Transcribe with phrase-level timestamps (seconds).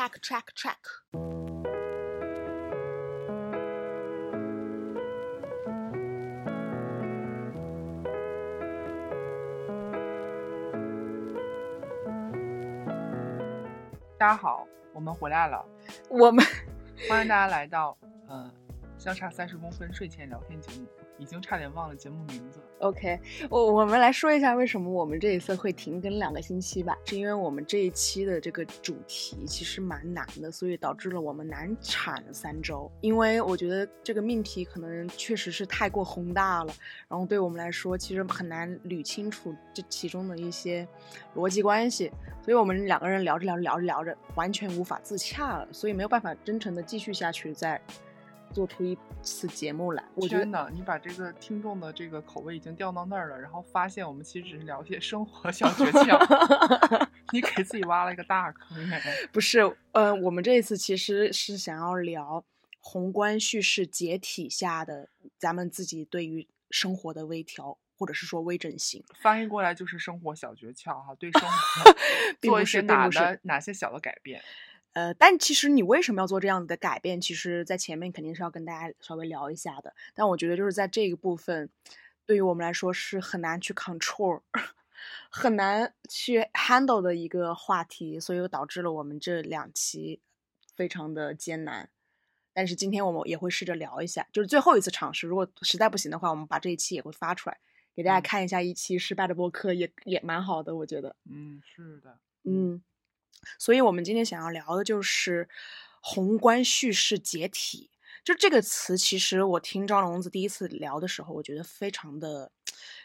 [0.00, 0.76] track track track。
[14.16, 15.62] 大家好，我们回来了，
[16.08, 16.42] 我们
[17.06, 17.94] 欢迎大家来到
[18.26, 18.50] 呃
[18.96, 20.86] 相差三十公分睡前聊天节目，
[21.20, 22.58] 已经差点忘了节目名字。
[22.78, 32.90] OK，我我们来说一下为什么我们这一次会停更两个星期吧，是因为我们这一期的这个主题其实蛮难的，所以导致了我们难产三周。
[33.02, 36.72] 因为我觉得这个命题可能确实是太过宏大了，
[37.06, 40.88] 然后对我们来说其实很难捋清楚这其中的一些
[41.36, 42.10] 逻辑关系，
[42.42, 47.78] 所以我们两个人聊着聊着聊着聊着，完全无法自洽了，所以没有办法真诚的继续下去，再
[48.52, 50.04] 做出一次节目来。
[50.14, 56.18] 我觉得你把这个听众的这个口味已经调到那儿了，然后发现我们其实只是聊一些生活 小诀窍
[57.32, 59.00] 你给自己挖了一个大坑哎。
[59.32, 59.60] 不是，
[59.92, 62.44] 呃，我们这一次其实是想要聊
[62.80, 69.04] 宏观叙事解体下的咱们自己对于生活的微调，或者是说微整形。
[69.20, 71.96] 翻译过来就是生活小诀窍哈，对生活
[72.40, 74.42] 做一些哪是并不是的哪些小的改变。
[74.92, 77.20] 呃，但其实你为什么要做这样子的改变？
[77.20, 79.94] 其实，在前面肯定是要跟大家稍微聊一下的。
[80.14, 81.70] 但我觉得就是在这个部分，
[82.26, 84.42] 对于我们来说是很难去 control，
[85.30, 90.20] 很难去 handle 的一个话题，所以导致了我们这两期
[90.74, 91.88] 非常的艰难。
[92.52, 95.28] 但是今天我们也会试着聊一下，就是最后一次尝试。
[95.28, 97.56] 如果实在不行的话，我们把这一期也会发出来，
[97.94, 101.14] 给大家嗯看一下一期失败的播客，也也蛮好的，我觉得。
[101.30, 102.82] 嗯，是的，嗯，
[103.58, 105.48] 所以我们今天想要聊的就是
[106.00, 107.90] 宏观叙事解体。
[108.22, 112.52] 就这个词，其实我听张龙子第一次聊的时候，我觉得非常的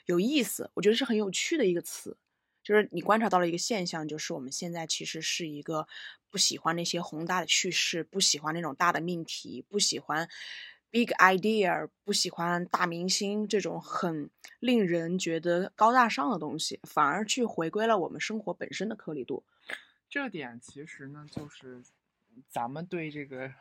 [0.06, 2.18] 有意思，我觉得是很有趣的一个词。
[2.62, 5.88] 就是你观察到了一个现象，就是我们现在其实是一个
[6.30, 10.28] 不喜欢那些宏大的叙事，不喜欢那种大的命题，不喜欢
[10.90, 19.46] big idea，不喜欢大明星这种很令人觉得高大上的东西，反而去回归了我们生活本身的颗粒度。
[20.16, 21.84] 这点其实呢，就是
[22.48, 23.54] 咱们对这个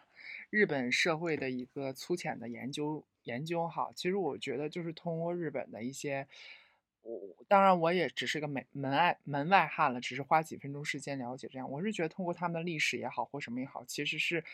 [0.50, 3.91] 日本社会的一个粗浅的研究研究哈。
[3.97, 6.28] 其实我觉得就是通过日本的一些，
[7.03, 11.69] 我当然我也只是个门门外门外汉了，只是花几分钟时间了解这样。
[11.69, 14.44] 我是觉得通过他们的历史也好或什么也好，其实是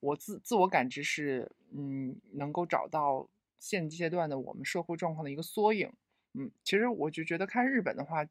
[0.00, 3.28] 我自自我感知是嗯能够找到
[3.58, 5.92] 现阶段的我们社会状况的一个缩影。
[6.32, 8.26] 嗯，其实我就觉得看日本的话，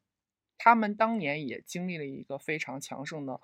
[0.62, 3.40] 他们当年也经历了一个非常强盛的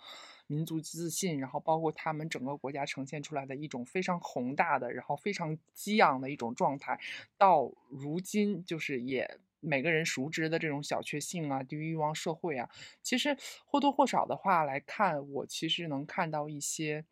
[0.46, 7.00] 民族自信，然后包括他们整个国家呈现出来的一种非常宏大的，然后非常激昂的一种状态，
[7.38, 12.68] 到如今就是也每个人熟知的这种小确幸啊、低欲望社会啊，
[13.02, 13.34] 其实
[13.64, 17.06] 或多或少的话来看，我其实能看到一些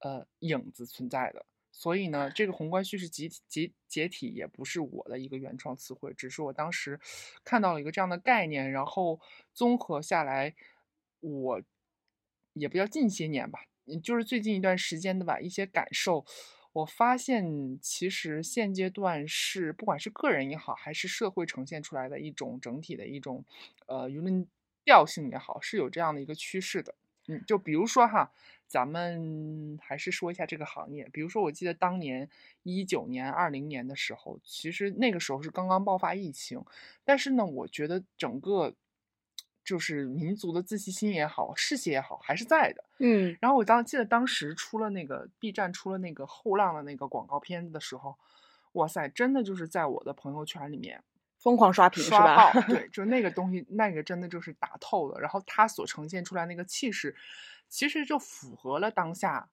[0.00, 1.46] 呃影子存在的。
[1.74, 7.00] 所以呢，这个宏观叙事集解解体也不是我的一个原创词汇，只是我当时
[7.42, 9.18] 看到了一个这样的概念，然后
[9.54, 10.54] 综合下来，
[11.20, 11.62] 我
[12.52, 13.60] 也不叫近些年吧，
[14.02, 16.24] 就是最近一段时间的吧一些感受，
[16.74, 23.44] 我发现其实现阶段是不管是个人也好，还是社会呈现出来的一种整体的一种
[23.86, 24.46] 呃舆论
[24.84, 26.94] 调性也好，是有这样的一个趋势的。
[27.28, 28.32] 嗯，就比如说哈，
[28.72, 31.06] 咱们还是说一下这个行业。
[31.12, 32.26] 比如说，我记得当年
[32.62, 36.64] 一九年、二零年的时候，其实那个时候是刚刚爆发疫情，
[37.04, 38.74] 但是呢，我觉得整个
[39.62, 42.82] 就是民族的自信心也好，士气也好，还是在的。
[42.98, 48.16] 嗯然后我当记得当时出了那个 B 站出了那个后浪的那个广告片子的时候，
[48.72, 51.04] 哇塞，真的就是在我的朋友圈里面
[51.36, 52.52] 疯狂刷屏是刷吧？
[52.52, 55.20] 爆，对， 就那个东西，那个真的就是打透了。
[55.20, 57.14] 然后它所呈现出来那个气势，
[57.72, 59.48] 其实就符合了当下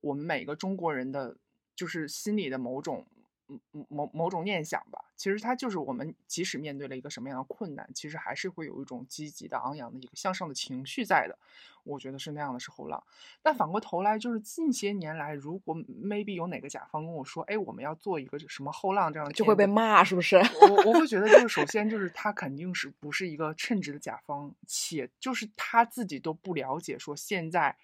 [0.00, 1.36] 我们每个中国人的，
[1.74, 3.04] 就是心里的某种。
[3.54, 11.38] 嗯嗯某某种念想吧，其实它就是我们即使面对了一个什么样的困难，其实还是会有一种积极的、昂扬的一个向上的情绪在的。
[11.84, 13.04] 我觉得是那样的是后浪。
[13.42, 19.66] 但反过头来，就是近些年来，如果 maybe 有哪个甲方跟我说，哎，我们要做一个什么后浪这样的，就会被。
[19.66, 20.36] 骂，是不是？
[20.36, 27.76] 我我会觉得，就是 首先就是他肯定是不是一个称职的甲方，且就是他自己都不了解说现在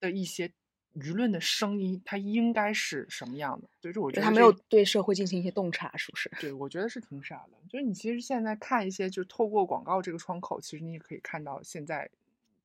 [0.00, 0.52] 的一些
[0.96, 3.68] 舆论的声音，它应该是什么样的。
[3.82, 6.30] 所以说，我觉得这他没有对社会进行一些洞察，是不是？
[6.40, 7.58] 对，我觉得是挺傻的。
[7.68, 12.10] 就是你其实现在看一些，就透过广告这个窗口，其实你也可以看到现在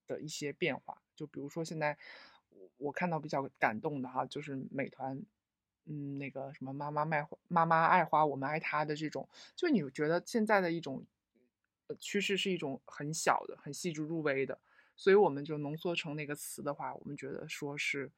[0.08, 1.02] 的一些变化。
[1.14, 1.98] 就比如说现在
[2.50, 5.22] 我我看到比较感动的哈，就是美团，
[5.86, 11.04] 嗯，那个什么妈妈卖花妈妈爱花，我们爱她的这种，就你觉得现在的一种
[11.88, 14.58] 呃趋势是一种很小的、很细致入微的。
[15.02, 18.12] 所以我们就浓缩成那个词的话，我们觉得说是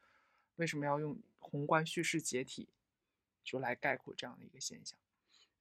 [0.57, 2.67] 为什么要用宏观叙事解体，
[3.41, 4.99] 就来概括这样的一个现象。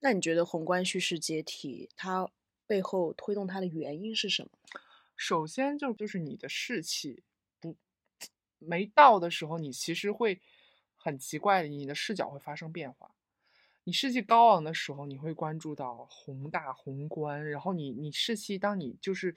[0.00, 2.28] 那你觉得宏观叙事解体它
[2.66, 4.50] 背后推动它的原因是什么？
[5.14, 7.22] 首先就就是你的士气
[7.60, 7.76] 不
[8.58, 10.40] 没到的时候，你其实会
[10.96, 13.14] 很奇怪的，你的视角会发生变化。
[13.84, 19.32] 你士气高昂的时候，你会关注到宏大宏观，然后你你士气当你就是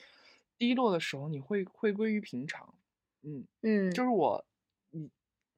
[0.58, 2.74] 低落的时候，你会回归于平常。
[3.22, 4.46] 嗯嗯，就是我，
[4.92, 5.10] 你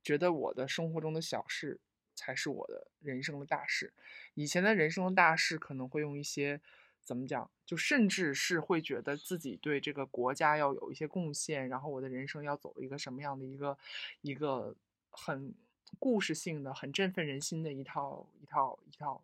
[0.04, 1.80] 觉得我的生活中的小事
[2.16, 3.94] 才是我的人生的大事。
[4.34, 6.62] 以前的人生的大事可能会用一些。
[7.04, 7.50] 怎么讲？
[7.66, 13.78] 就甚至是会觉得自己对这个国家要有一些贡献，然后我的人生要走一个什么样的一个
[14.24, 14.76] 一个
[15.10, 15.56] 很
[16.00, 19.24] 故事性的、很振奋人心的一套一套一套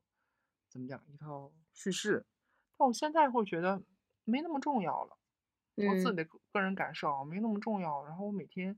[0.69, 2.25] 怎么讲一套叙事。
[2.77, 3.83] 但我现在会觉得
[4.23, 5.17] 没那么重要了，
[5.75, 8.03] 我自己的个人感受没那么重要。
[8.05, 8.77] 然后我每天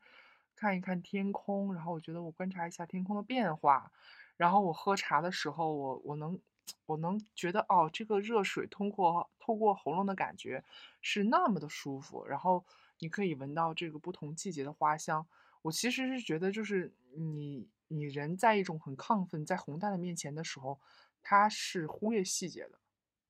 [0.56, 3.92] 看一看天空，然后我觉得我观察一下天空的变化，
[4.38, 6.40] 然后我喝茶的时候，我我能。
[6.88, 10.64] 我能觉得哦，这个热水通过透过喉咙的感觉
[11.00, 12.66] 是那么的舒服，然后
[12.98, 15.28] 你可以闻到这个不同季节的花香。
[15.62, 20.80] 我其实是觉得，就是你你人在一种很亢奋、在宏大的面前的时候，
[21.22, 22.80] 他是忽略细节的。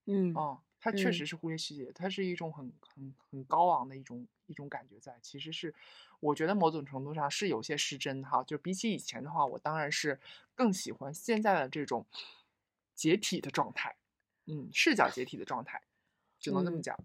[0.05, 0.61] 嗯，哦，
[0.91, 5.17] 他确实是忽略细节，它是一种很很很高昂的一种一种感觉在。
[5.21, 5.73] 其实是
[6.19, 8.43] 我觉得某种程度上是有些失真哈。
[8.43, 10.19] 就比起以前的话，我当然是
[10.53, 12.05] 更喜欢现在的这种。
[12.95, 13.93] 解体的状态，
[14.45, 15.81] 嗯，视角解体的状态，
[16.39, 16.97] 只能这么讲。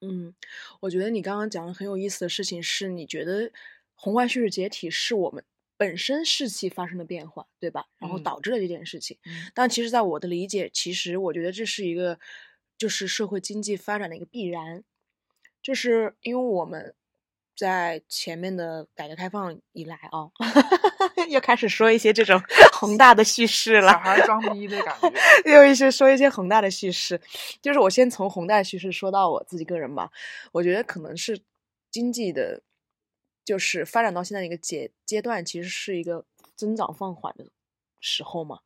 [0.00, 0.34] 嗯，
[0.80, 3.52] 我觉得你刚刚讲的很有意思的事情是，你觉得
[3.94, 5.44] 宏观叙事解体是我们
[5.76, 7.88] 本身士气发生了变化，对吧？
[7.98, 9.18] 然后导致了这件事情。
[9.52, 12.18] 但其实，在我的理解，其实我觉得这是一个，
[12.78, 14.82] 就是社会经济发展的一个必然，
[15.60, 16.94] 就是因为我们。
[17.56, 20.30] 在前面的改革开放以来啊，
[21.28, 22.40] 又开始说一些这种
[22.72, 25.12] 宏大的叙事了，小孩装逼的感觉。
[25.44, 27.20] 又一些说一些宏大的叙事，
[27.60, 30.08] 就是我先从宏大叙事说到我自己个人吧。
[30.52, 31.40] 我觉得可能是
[31.90, 32.62] 经济的，
[33.44, 37.44] 就是发展到现在的一个阶阶段，其实是一个增长放缓的
[37.98, 38.60] 时候嘛。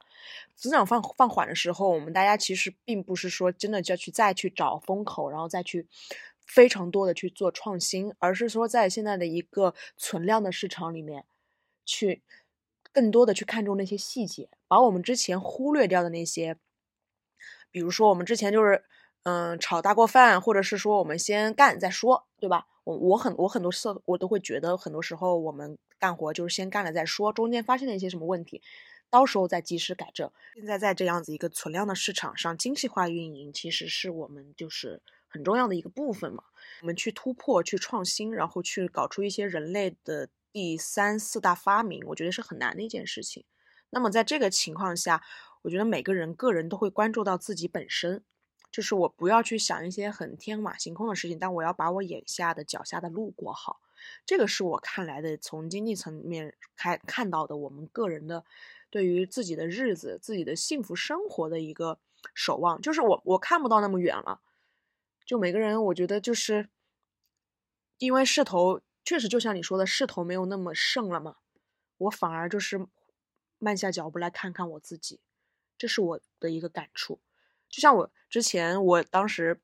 [0.55, 5.87] 增长放放缓的时候，我们大家其实并不是说真的就要去再去找风口，然后再去。
[6.45, 11.25] 非常多的去做创新，而是说在现在的一个存量的市场里面，
[11.85, 12.21] 去
[12.93, 16.59] 更多的去看重那些细节，把我们之前忽略掉的那些，
[17.71, 18.85] 比如说我们之前就是
[19.23, 22.67] 嗯炒大锅饭，或者是说我们先干再说，对吧？
[22.85, 28.61] 我我很我很多时候我都会觉得，很多时候我们干活就是先干了再说，中间发现了一些什么问题，
[29.13, 30.29] 到时候再及时改正。
[30.57, 35.01] 现在在这样子一个存量的市场上，精细化运营其实是我们就是。
[35.35, 36.45] 很重要的一个部分嘛，
[36.83, 43.43] 我们去突破、去创新，然后去搞出一些人类的第三四大发明，我觉得是很难的一件事情。
[43.89, 45.23] 那么在这个情况下，
[45.63, 48.23] 我觉得每个人个人都会关注到自己本身，
[48.71, 53.81] 就是我不要去想一些很天马行空的事情，但我要把我眼下的脚下的路过好。
[54.27, 58.45] 这个是我看来的，从经济层面开看到的，我们个人的
[58.93, 61.99] 对于自己的日子、自己的幸福生活的一个
[62.35, 64.43] 守望，就是我我看不到那么远了。
[65.25, 66.69] 就每个人，我觉得就是，
[67.97, 71.37] 因为势头确实就像你说的，势头没有那么盛了嘛。
[71.97, 72.87] 我反而就是
[73.59, 75.21] 慢下脚步来看看我自己，
[75.79, 77.19] 这是我的一个感触。
[77.71, 79.63] 就像我之前，我当时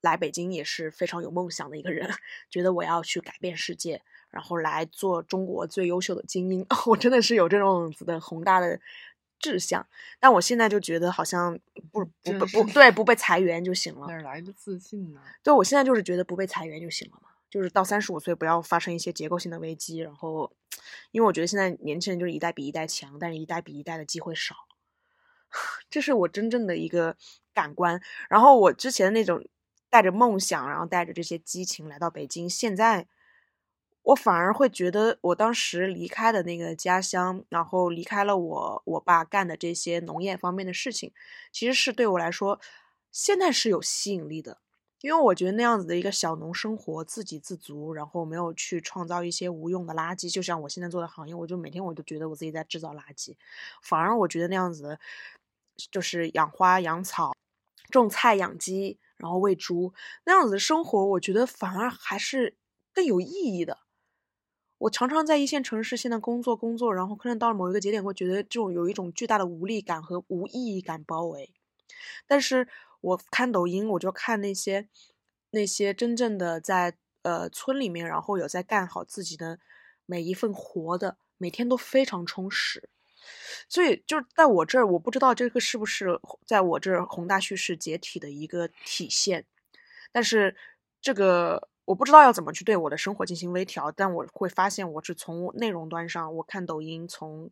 [0.00, 2.10] 来北京也是非常有梦想的一个人，
[2.50, 6.66] 觉得我要去改变世界，然后来做中国最优秀的精英。
[6.86, 8.80] 我真的是有这种子的宏大的。
[9.40, 9.86] 志向，
[10.18, 11.56] 但我现在就觉得好像
[11.92, 14.08] 不不不不对，不被裁员就行了。
[14.08, 15.20] 哪来的自信呢？
[15.44, 19.98] 对，我现在就是觉得不被裁员就行了嘛，就是到三十五岁不要发生一些结构性的危机。
[19.98, 20.50] 然后，
[21.12, 24.56] 因为我觉得现在年轻人就是一代比一代强，但是一代比一代的机会少，
[25.88, 27.16] 这是我真正的一个
[27.54, 28.02] 感官。
[28.28, 29.46] 然后我之前那种
[29.88, 33.06] 带着梦想，然后带着这些激情来到北京，现在。
[34.08, 41.12] 我反而会觉得，我当时离开的那个家乡，然后离开了我我爸干的这些农业方面的事情，
[41.52, 42.58] 其实是对我来说，
[43.12, 44.60] 现在是有吸引力的。
[45.02, 53.36] 因为我觉得那样子的一个小农生活，自给自足，然后没有去创造一些无用的垃圾，就像我现在做的行业，我就每天我都觉得我自己在制造垃圾。
[53.82, 54.98] 反而我觉得那样子，
[55.92, 57.32] 就是养花养草、
[57.90, 59.92] 种菜养鸡，然后喂猪
[60.24, 62.56] 那样子的生活，我觉得反而还是
[62.94, 63.78] 更有意义的。
[64.78, 71.52] 我常常在一线城市现在工作工作，然后可能到了某一个节点，会觉得这种有一种巨大的无力感和无意义感包围。
[72.26, 72.68] 但是
[73.00, 74.88] 我看抖音，我就看那些
[75.50, 79.58] 那些真正的在呃村里面，然后有在干好自己的
[80.06, 82.88] 每一份活的，每天都非常充实。
[83.68, 89.44] 所以就是在我这儿，我不知道这个是不是在我这儿宏大叙事解体的一个体现，
[90.12, 90.56] 但是
[91.02, 97.50] 这个我不知道要怎么去对我的生活进行微调，但我会发现我是从内容端上，我看抖音，从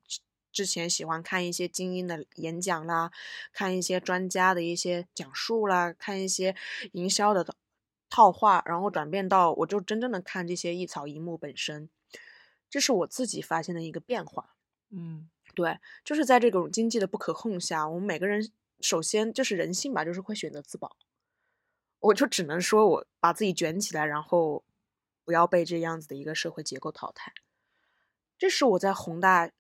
[0.53, 3.11] 之前喜欢看一些精英的演讲啦，
[3.51, 6.55] 看一些专家的一些讲述啦，看一些
[6.93, 7.47] 营销的
[8.11, 11.89] 套话，然后转变到我就真正的看这些一草一木本身，
[12.69, 14.55] 这是我自己发现的一个变化。
[14.91, 15.31] 嗯。
[15.55, 18.51] 对，就是在这种经济的不可控下，我们每个人
[18.83, 20.95] 首先就是人性吧，就是会选择自保。
[22.01, 24.65] 我就只能说，我把自己卷起来，然后
[25.25, 27.33] 不要被这样子的一个社会结构淘汰。
[28.39, 29.51] 这是我在宏大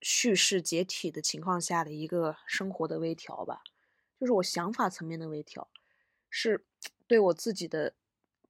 [0.00, 3.62] 叙事解体的情况下的一个生活的微调吧，
[4.18, 5.68] 就是我想法层面的微调，
[6.30, 6.64] 是
[7.06, 7.94] 对我自己的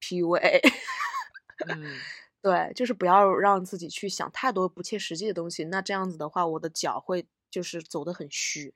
[0.01, 0.61] PUA。
[1.67, 2.01] 嗯。
[2.43, 5.63] 对，就是不要让自己去想太多不切实际的东西。
[5.67, 8.75] 那这样子的话，我的脚会就是走得很虚。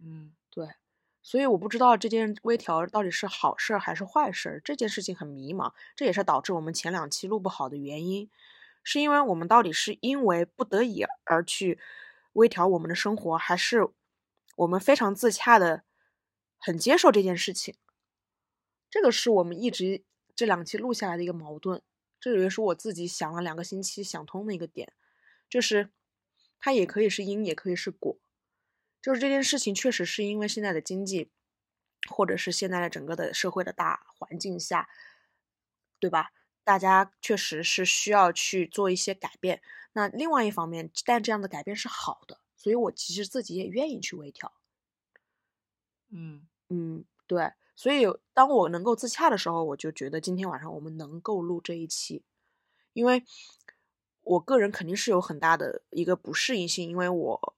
[0.00, 0.66] 嗯，对，
[1.22, 5.72] 所以我不知道这件微调到底是好事还是坏事，这件事情很迷茫。
[5.94, 8.30] 这也是导致我们前两期录不好的原因，
[8.82, 11.78] 是因为我们到底是因为不得已而去
[12.32, 13.88] 微调我们的生活，还是
[14.56, 15.84] 我们非常自洽的
[16.58, 17.74] 很接受这件事情？
[18.90, 20.02] 这个是我们一直
[20.34, 21.82] 这两期录下来的一个矛盾。
[22.18, 24.92] 这也是我自己想了两个星期想通的一个点，
[25.48, 25.90] 就是
[26.58, 28.18] 它也可以是因，也可以是果。
[29.02, 31.30] 就是这件事情确实是因为现在的经济，
[32.08, 34.88] 或者是现在的整个的社会的大环境下，
[35.98, 36.30] 对吧？
[36.64, 39.62] 大家确实是需要去做一些改变。
[39.92, 44.52] 那另外一方面，但这样的改变是好的，所以我其实自己也愿意去微调。
[46.10, 47.52] 嗯嗯，对。
[47.74, 48.04] 所以，
[48.34, 52.22] 当我能够自洽的时候，我就觉得今天晚上我们能够录这一期，
[52.92, 53.24] 因为
[54.22, 57.54] 我个人肯定是有很大的一个不适应性，因为我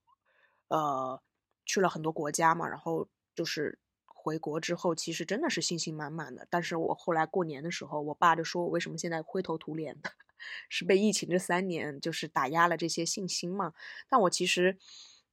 [0.69, 1.21] 呃
[1.65, 6.47] 去了很多国家嘛，然后就是回国之后，其实真的是信心满满的。
[6.51, 10.11] 但是我后来过年的时候，我爸就说我为什么现在灰头土脸的，
[10.69, 13.73] 是被疫情这三年就是打压了这些信心嘛？
[14.09, 14.79] 但我其实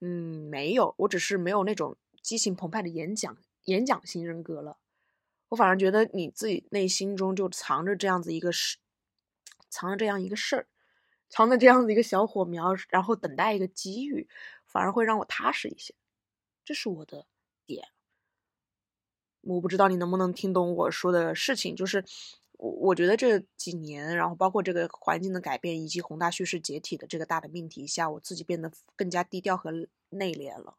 [0.02, 3.38] 嗯没有，我只是没有那种激情澎湃的演讲。
[3.66, 4.78] 演讲型人格了，
[5.50, 8.78] 我反而觉得你自己内心中就藏着这样子一个事，
[9.70, 10.68] 藏着这样一个事儿，
[11.30, 14.28] 藏着这样子一个小火苗，然后等待一个机遇，
[14.66, 15.94] 反而会让我踏实一些。
[16.70, 17.26] 这是我的
[17.66, 17.88] 点。
[19.42, 22.06] 我不知道你能不能听懂我说的事情，就是
[22.60, 29.72] 我我觉得这几年，然后包括这个环境的改变，以及宏大叙事解体的这个大的命题下，我自己变得更加低调和
[30.10, 30.76] 内敛了。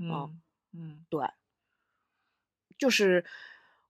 [0.00, 1.24] 嗯嗯，对。
[2.76, 3.24] 就是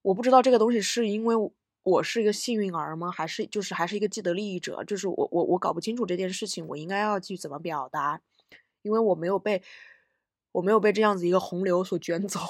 [0.03, 1.35] 我不知道这个东西是因为
[1.83, 3.11] 我是一个幸运儿吗？
[3.11, 4.85] 还是就是还是一个既得利益者？
[4.85, 8.21] 就是我我我搞不清楚这件事情，我应该要去怎么表达？
[8.83, 9.63] 因为我没有被
[10.53, 12.41] 我没有被这样子一个洪流所卷走。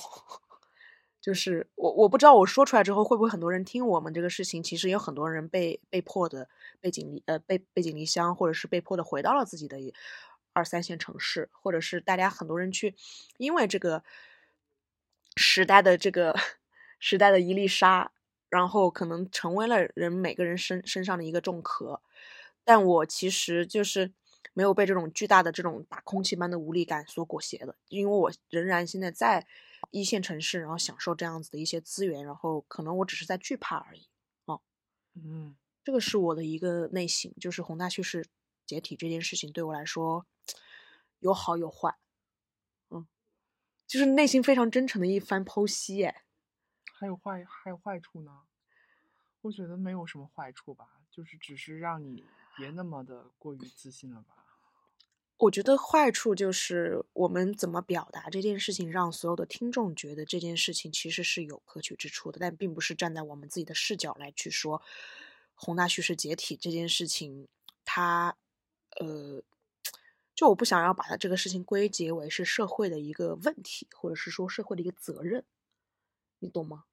[1.20, 4.62] 就是我我不知道我说出来之后会不会很多人听我们这个事情？
[4.62, 6.48] 其实有很多人被被迫的
[6.80, 9.78] 背井离呃被背井离乡，或者是被迫的回到了自己的
[10.52, 12.94] 二三线城市，或者是大家很多人去
[13.38, 14.02] 因为这个。
[15.34, 16.36] 时代的这个
[16.98, 18.12] 时代的一粒沙，
[18.50, 22.02] 然后可能成为了人每个人身身上的一个重壳，
[22.64, 24.12] 但我其实就是
[24.54, 29.46] 没有被这种巨大的这种打空气般的无力感所裹挟的，因为我仍然现在在
[29.90, 34.06] 一线城市，然后享受这样子的一些资源，然后可能我只是在惧怕而已。
[34.44, 34.60] 哦，
[35.14, 38.26] 嗯，这个是我的一个内心，就是宏大叙事
[38.66, 40.26] 解体这件事情对我来说
[41.20, 41.96] 有好有坏。
[42.90, 43.06] 嗯
[43.86, 46.24] 就是内心非常真诚的一番剖析，哎，
[46.94, 48.42] 还有坏还有坏处呢？
[49.42, 52.24] 我觉得没有什么坏处吧，就是只是让你
[52.56, 54.41] 别那么的过于自信了吧。
[55.42, 64.80] 我觉得坏处就是我们怎么表达这件事情，让所有的听众觉得这件事情其实是有可取之处的，但并不是站在我们自己的视角来去说
[65.54, 67.48] 宏大叙事解体这件事情，
[67.84, 68.36] 它，
[69.00, 69.42] 呃。
[70.34, 75.44] 就我不想要把它这个事情归结为是社会的一个问题，或者是说社会的一个责任，
[76.38, 76.84] 你懂吗？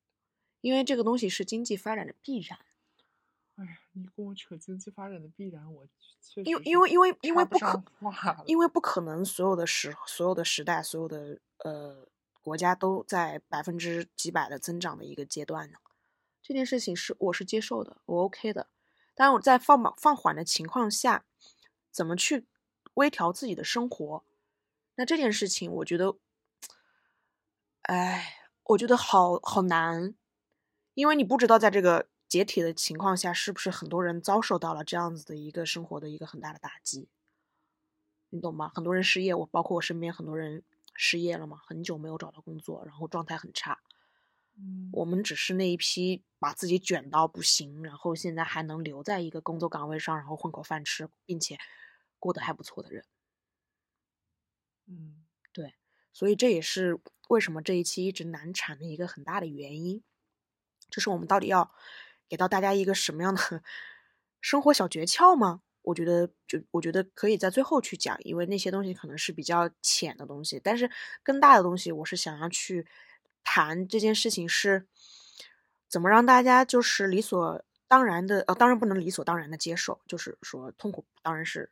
[0.60, 2.60] 因为这个东西是经济发展的必然。
[3.60, 5.86] 哎呀，你跟我扯经济发展的必然，我
[6.22, 7.84] 确因为因为因为因为不可
[8.46, 12.08] 因为不可能所有的时所有的时代所有的呃
[12.42, 15.78] 国家都在百分之几百的增长的一个阶段呢。
[16.42, 18.68] 这件事情是我是接受的，我 OK 的。
[19.13, 21.25] 但我在放放放缓的情况下，
[21.92, 22.48] 怎么去？
[22.96, 24.25] 微调自己的生活，
[24.96, 26.18] 那这件事情我觉得，
[27.84, 30.16] 哎，我觉得好好难，
[30.96, 37.09] 因为你不知道在这个解体的情况下，是不是很多人遭受到了这样子的一个生活的一个很大的打击？
[38.29, 38.71] 你懂吗？
[38.75, 43.79] 很多人失业，我包括我身边很多人失业了嘛，很久没有找到工作，然后状态很差。
[44.55, 51.57] 嗯，我们只是那一批把自己卷到不行，然后现在还能留在一个工作岗位上，然后混口饭吃，并且
[52.19, 53.03] 过得还不错的人。
[54.86, 55.74] 嗯，对，
[56.13, 60.03] 所以这也是为什么这一期一直难产的一个很大的原因，
[60.89, 61.71] 就是我们到底要
[62.29, 63.63] 给到大家一个什么样的
[64.39, 65.62] 生活小诀窍吗？
[65.81, 70.89] 我觉得，就我觉得可以在最后去讲，因为那些东西可能是比较浅的东西，但是
[71.24, 72.86] 更大的东西，我是想要去
[73.43, 74.86] 谈这件事情是
[75.88, 81.71] 怎么让大家就是理所当然的，呃，当然不能理所当然的接受，就是说痛苦当然是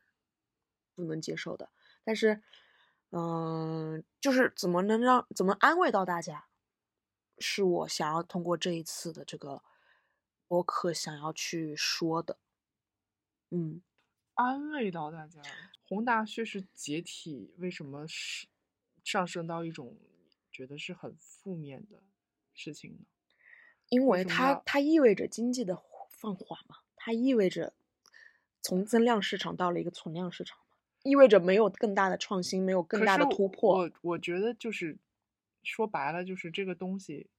[0.96, 1.70] 不能接受的，
[2.04, 2.42] 但是。
[3.10, 6.48] 嗯，就是怎么能让怎么安慰到大家，
[7.40, 9.64] 是我想要通过这一次的这个
[10.48, 12.38] 播客想要去说的。
[13.50, 13.82] 嗯，
[14.34, 15.42] 安慰到大家，
[15.88, 18.48] 宏大叙事解体为什么是
[19.04, 19.98] 上升到一种
[20.52, 22.02] 觉得是很负面的
[22.54, 23.06] 事情呢？
[23.90, 27.74] 因为它它意味着经济的放缓嘛，它意味着
[28.62, 30.64] 从增量市场到了一个存量市场嘛。
[31.04, 33.78] 意味着没有更大的创新，没有更大的突破。
[33.78, 34.98] 我我觉得就是
[35.64, 37.30] 说白了，就是这个东西，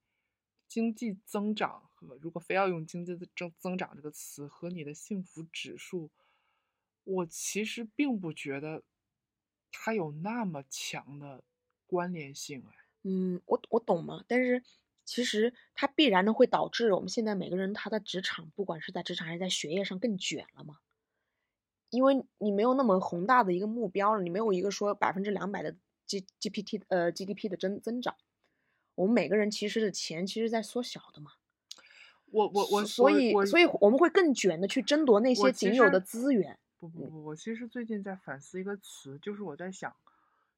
[0.69, 6.11] 经济增长和如果非要用经济增增长这个词和你的幸福指数，
[7.03, 8.83] 我其实并不觉得
[9.71, 11.43] 它有那么强的
[11.87, 12.63] 关联性。
[12.69, 14.63] 哎，嗯，我我懂嘛，但是
[15.03, 20.77] 其实它必然的会导致我们现在每个人他的职场，不管是在职场还是在学业上更卷了嘛。
[21.89, 28.15] 因为你没有那么宏大的一个目标了，你没有一个说百分之两百的 G G P T 呃 G D P 的增增长，
[28.99, 31.31] 我们每个人其实的钱其实在缩小的嘛。
[32.31, 36.59] 我我我，所以所以我们会更卷的去争夺那些仅有的资源。
[36.77, 39.95] 不不不，我其实最近在反思一个词，就是我在想，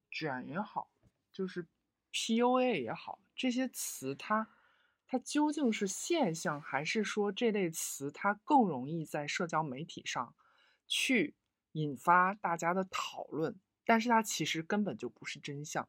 [0.10, 0.90] 卷也好，
[1.32, 1.68] 就是
[2.10, 4.50] P U A 也好，这些词它
[5.08, 10.34] 它究竟是现象，还是说这类词它更容易在社交媒体上？
[10.88, 11.36] 去
[11.74, 15.88] 引发大家的讨论，但是它其实根本就不是真相。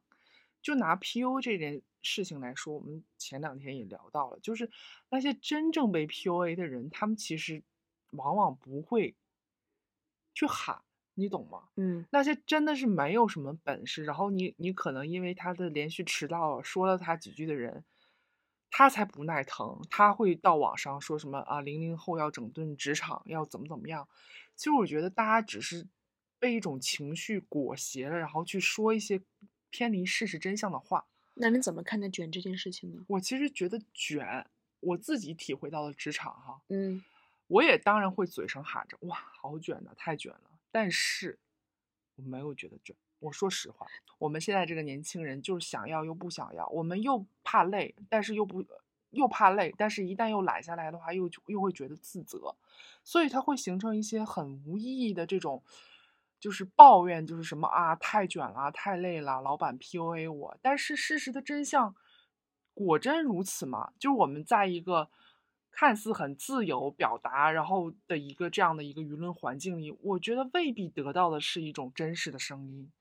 [0.63, 4.71] 就拿 PU 这件事情来说，我们前两天也聊到了，就是
[5.09, 7.61] 那些真正被 PUA 的人，他们其实
[8.11, 9.15] 往往不会
[10.33, 10.81] 去喊，
[11.15, 11.67] 你懂吗？
[11.75, 17.83] 嗯，那些真的是没有什么本事，然后你你可能因为他的连续迟到说了他几句的人，
[18.71, 24.07] 他才不耐疼，他会到网上说什么啊，零零后要整顿职场，要怎么怎么样。
[24.55, 25.87] 其实我觉得大家只是
[26.39, 29.21] 被一种情绪裹挟了，然后去说一些
[29.73, 31.07] 偏离事实真相的话。
[31.33, 33.03] 那你怎么看待卷这件事情呢？
[33.07, 34.45] 我其实觉得卷，
[34.79, 37.03] 我自己体会到了职场哈，嗯，
[37.47, 40.51] 我也当然会嘴上喊着哇，好卷的，太卷了。
[40.71, 41.39] 但是
[42.17, 42.95] 我没有觉得卷。
[43.17, 43.87] 我说实话，
[44.19, 48.63] 我们现在这个年轻人就是想要又不想要，我们又怕累，但是又不。
[49.13, 52.55] 又怕累，但是一旦又懒下来的话，又又会觉得自责，
[53.03, 55.61] 所以它会形成一些很无意义的这种，
[56.43, 60.57] 就是抱怨，就是什么啊，太卷了，太累了，老板 PUA 我。
[60.61, 61.95] 但是事实的真相，
[62.73, 63.93] 果真如此吗？
[63.97, 65.09] 就是我们在一个
[65.71, 72.91] 看似很自由表达，然后的一个这样的一个舆论环境里，我觉得未必得到的是一种真实的声音。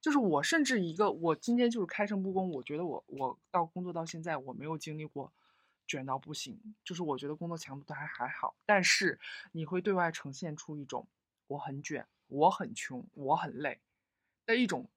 [0.00, 5.32] 就是我甚至一个，我今天就是开诚布公，我觉得我我到工作到现在，我没有经历过。
[5.88, 9.20] 卷到不行，就是我觉得工作强度都还还好，但是
[9.52, 11.06] 你会对外呈现出一种
[11.46, 13.80] 我很卷、我很穷、我很累
[14.44, 14.88] 的一种，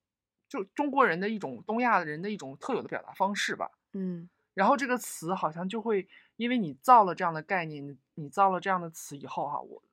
[0.48, 3.72] 就中国人的一种东亚人的一种特有的表达方式吧。
[3.94, 9.84] 嗯，然后这个词好像就会因为你造了这样的概念，你造了这样的词以后哈，我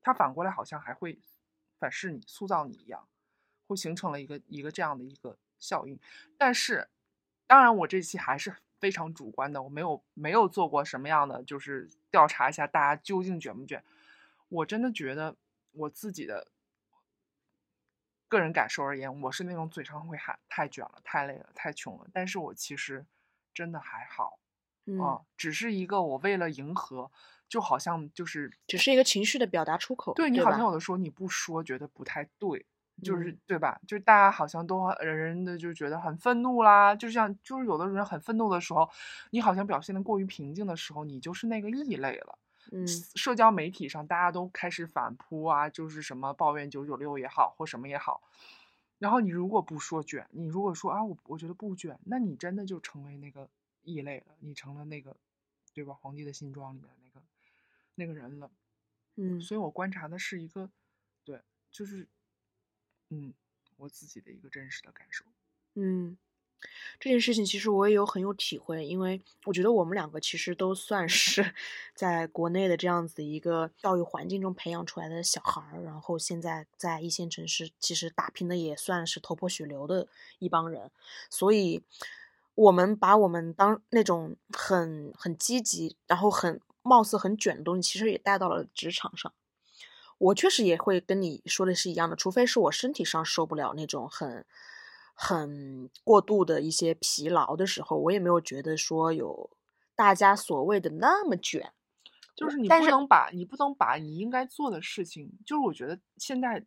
[0.00, 1.18] 它反过来好像还会
[1.78, 3.06] 反噬你、塑造你一样，
[3.66, 5.98] 会形成了一个一个这样的一个效应。
[6.36, 6.88] 但是，
[7.46, 8.56] 当然我这期还是。
[8.80, 13.82] 非常主观的，我没有没有做过什么样的，就是调查一下大家究竟卷不卷。
[14.50, 15.34] 我真的觉得
[15.72, 16.48] 我自己的
[18.34, 23.06] 个人感受而言，我是那种嘴上会喊太卷了、太累了、太穷了，但是我其实
[23.54, 24.40] 真的还好
[25.00, 27.08] 啊，只是一个我为了迎合，
[27.48, 30.12] 就好像就是只是一个情绪的表达出口。
[30.14, 32.66] 对你好像有的时候你不说，觉得不太对。
[33.02, 33.76] 就是对吧？
[33.88, 38.88] 就是大家好像都人人的就觉得很愤怒啦，就像就是有的人很愤怒的时候，
[39.30, 42.38] 你好像表现的过于平静的时候，你就是那个异类了。
[42.72, 48.22] 嗯，社交媒体上大家都开始反扑啊，就是什么抱怨九九六也好或什么也好，
[48.98, 53.48] 然后你如果不说卷，你如果说啊我我觉得不卷，那你真的就成为那个
[53.82, 55.16] 异类了，你成了那个
[55.72, 55.94] 对吧？
[55.94, 57.26] 皇帝的新装里面那个
[57.94, 58.50] 那个人了。
[59.16, 60.68] 嗯所以我观察的是一个，
[61.22, 62.08] 对，就是，
[63.10, 63.32] 嗯，
[63.76, 65.24] 我自己的一个真实的感受。
[65.74, 66.16] 嗯，
[67.00, 71.54] 这件事情其实我也有很有体会，因为我觉得我们两个其实都算是
[71.94, 80.06] 在国内的这样子一个教育环境中培养出来的小孩儿，然后现在在一线城市其实打拼的也算是头破血流的
[80.38, 80.90] 一帮人，
[81.28, 81.82] 所以
[82.54, 89.32] 我们把我们当那种很很积极，然后很貌似很卷的东西，其实也带到了职场上。
[90.18, 94.46] 我确实也会跟你说的是一样的，除非是我身体上受不了那种很
[95.14, 99.50] 很过度的一些疲劳的时候，我也没有觉得说有
[99.96, 101.72] 大家所谓的那么卷。
[102.36, 106.66] 就是你不能把你不能把你应该做的事情，就是我觉得现在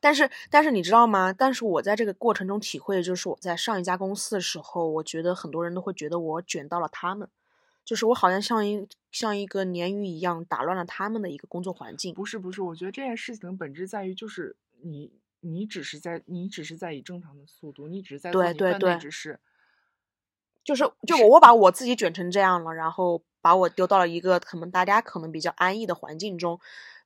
[0.00, 1.32] 但是，但是你知道吗？
[1.32, 7.28] 但是我在这个过程中体会，就是我在上一家公司的时候，我觉得很多人都会觉得我卷到了他们，
[7.84, 12.12] 就是我好像像一像一个鲶鱼一样打乱了他们的一个工作环境。
[12.12, 15.12] 不是不是，我觉得这件事情的本质在于，就是你
[15.44, 19.38] 你只是在你只是在以正常的速度，你只是在做你分内对对对之事。
[20.64, 26.58] 就是就我我把我自己卷成这样了，然后把我丢到了一个可能大家可能比较安逸的环境中，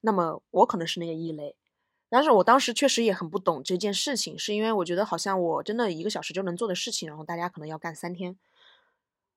[0.02, 1.56] 那么我可能是那个异类。
[2.08, 8.38] 但是我当时确实也很不懂这件事情，是因为我觉得好像我真的一个小时就能做的事情，然后大家可能要干三天，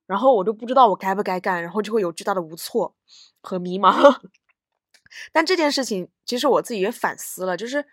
[0.06, 2.96] 然后我就不知道我该不该干，然后就会有巨大的无措
[3.42, 4.22] 和迷茫。
[5.34, 7.86] 但这件事情其实我自己也反思了，就是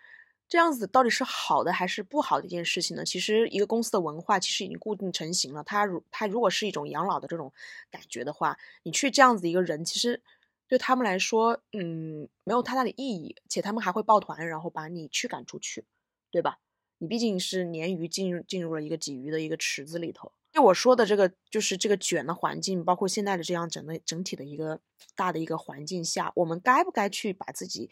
[0.49, 3.05] 这样子到底是好的还是不好的一件事情呢？
[3.05, 7.53] 其实一个公司的文化其实已经固定成型了，它如它如果是一种养老的这种
[7.91, 10.21] 感觉的话，你去这样子一个人，其实
[10.67, 15.85] 对他们来说，嗯，没有太大的意义，且他们还会抱团，然后把你驱赶出去，
[16.31, 16.57] 对吧？
[16.97, 20.31] 你毕竟是鲶鱼进入进入了一个鲫鱼的一个池子里头。
[20.51, 24.79] 就我说的这个，就是这个卷的环境，包括现在的这样整个整体的一个
[25.15, 27.91] 大的一个环境下，我们该不该去把自己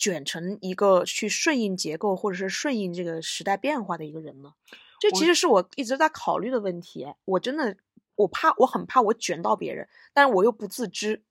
[0.00, 4.54] 卷成一个去顺应结构，或者是顺应这个时代变化的一个人呢？
[4.98, 7.06] 这其实是我一直在考虑的问题。
[7.26, 7.76] 我真的，
[8.14, 11.22] 我怕，我很怕我卷到别人，但是我又不自知，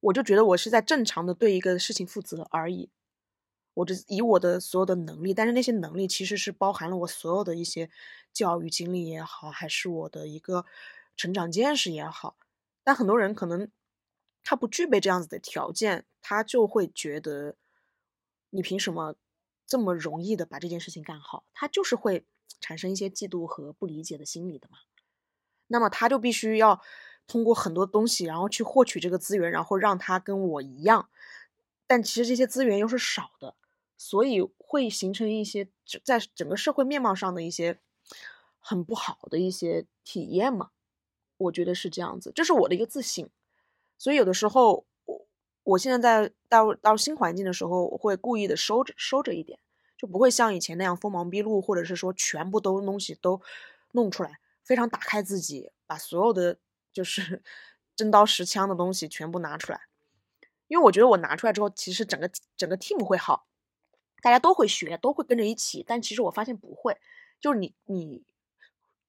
[0.00, 2.90] 我就觉得我是在正常的对一个事情负责而已。
[3.74, 7.88] 我只以我的所有的能力，但是那些能力其实是包含了我所有的一些
[8.32, 10.66] 教育经历也好，还是我的一个
[11.16, 12.36] 成长见识也好。
[12.84, 13.70] 但很多人可能
[14.50, 17.54] 他不具备这样子的条件，他就会觉得
[18.48, 19.14] 你凭什么
[19.66, 21.44] 这么容易的把这件事情干好？
[21.52, 22.24] 他就是会
[22.58, 24.78] 产生一些嫉妒和不理解的心理的嘛。
[25.66, 26.80] 那么他就必须要
[27.26, 31.10] 通过很多东西，然后去获取这个资源，然后让他跟我一样。
[31.86, 33.54] 但其实这些资源又是少的，
[33.98, 35.68] 所以会形成一些
[36.02, 37.78] 在整个社会面貌上的一些
[38.58, 40.70] 很不好的一些体验嘛。
[41.36, 43.28] 我觉得是这样子，这是我的一个自省。
[43.98, 45.26] 所以有的时候，我
[45.64, 49.58] 我现在在到到新环境的时候，我会故意的收着收着一点，
[49.96, 53.42] 就不会像以前那样锋芒毕露，或者是说全部都东西都
[53.92, 56.58] 弄出来，非常打开自己，把所有的
[56.92, 57.42] 就是
[57.96, 59.82] 真刀实枪的东西全部拿出来。
[60.68, 63.46] 因为我觉得我拿出来之后，其实整个整个 team 会好，
[64.22, 65.82] 大家都会学，都会跟着一起。
[65.86, 66.98] 但其实我发现不会，
[67.40, 68.22] 就是你你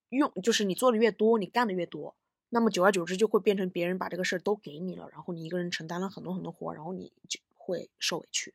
[0.09, 2.15] 用，就是你做的越多，你干的越多，
[2.49, 8.53] 那么久而久之就会变成别人把这个事儿都给你了，然后你一个人承担了很多很多活，然后你就会受委屈。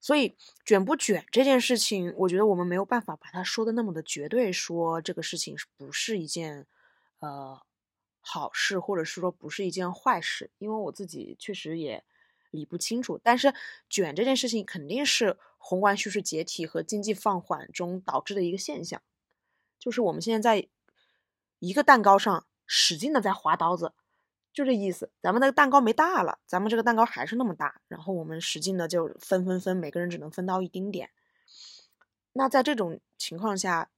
[0.00, 6.66] 所以卷不卷这件事情，我觉得我们没有办法把它说的那么的绝对，说这个事情是不是一件
[7.20, 7.62] 呃
[8.20, 12.04] 好事，或者是说不是一件坏事，因为我自己确实也
[12.50, 13.18] 理不清楚。
[13.22, 13.54] 但是
[13.88, 19.00] 卷这件事情肯定是宏观叙事解体和经济放缓中导致的一个现象，
[19.78, 20.68] 就是我们现在在
[21.60, 23.92] 一个蛋糕上使劲的在划刀子，
[24.52, 25.10] 就这意思。
[25.20, 31.10] 咱们那个蛋糕没大了，咱们这个蛋糕还是那么大，然后我们使劲的就分分分，每个人只能分到一丁点。
[32.32, 33.90] 那在这种情况下，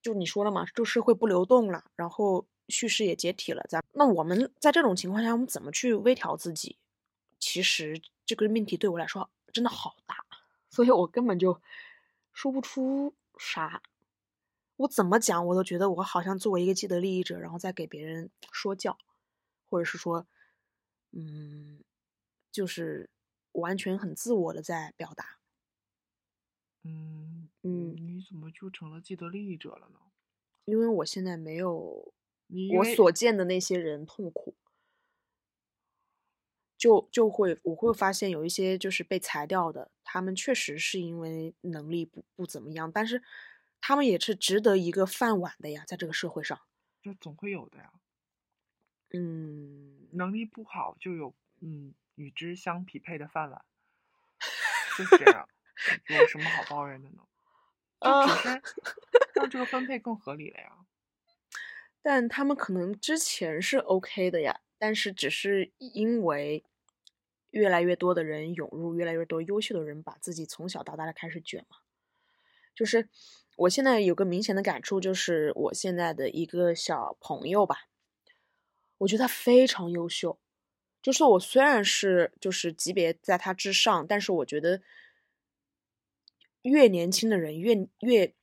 [0.00, 3.64] 就你说了嘛，就社会不流动了，然后叙事也解体了。
[3.68, 6.78] 咱那我们在这种情况下，我们怎么去微调自己？
[7.38, 10.24] 其实这个命题对我来说真的好大，
[10.70, 11.60] 所以我根本就
[12.32, 13.82] 说不出啥。
[14.76, 18.98] 我怎么讲，我都觉得我好像作为一个既得利益者，然后再给别人说教，
[19.70, 20.26] 或者是说，
[21.12, 21.82] 嗯，
[22.52, 23.08] 就是
[23.52, 25.38] 完全很自我的在表达。
[26.84, 29.98] 嗯嗯你怎么就成了既得利益者了呢？
[30.66, 32.12] 因为我现在没有
[32.78, 34.54] 我所见的那些人痛苦，
[36.76, 43.22] 就就会我会发现有一些就是被裁掉的，他们确实是因为能力不不怎么样，但是
[43.80, 46.60] 他们也是值得一个饭碗的呀，在这个社会上。
[47.02, 47.92] 就总会有的呀，
[49.14, 53.64] 嗯，能力不好就有嗯与之相匹配的饭碗，
[54.98, 55.48] 就是这样，
[56.08, 57.22] 有什么好抱怨的呢？
[58.00, 58.62] 就只是
[59.34, 60.86] 让这个分配更合理了呀。
[62.02, 66.64] 但他们可能之前是 OK 的呀，但是只是因为
[67.50, 71.78] 越来越多的人涌入，越来越多优秀的人把自己从小到大的开始卷嘛。
[72.74, 73.08] 就是
[73.56, 77.88] 我现在有个明显的感触，就是我现在的一个小朋友吧，
[78.98, 80.38] 我觉得他非常优秀。
[81.02, 84.82] 就是我虽然是就是级别在他之上，但是我觉得
[86.62, 88.34] 越年轻的人越越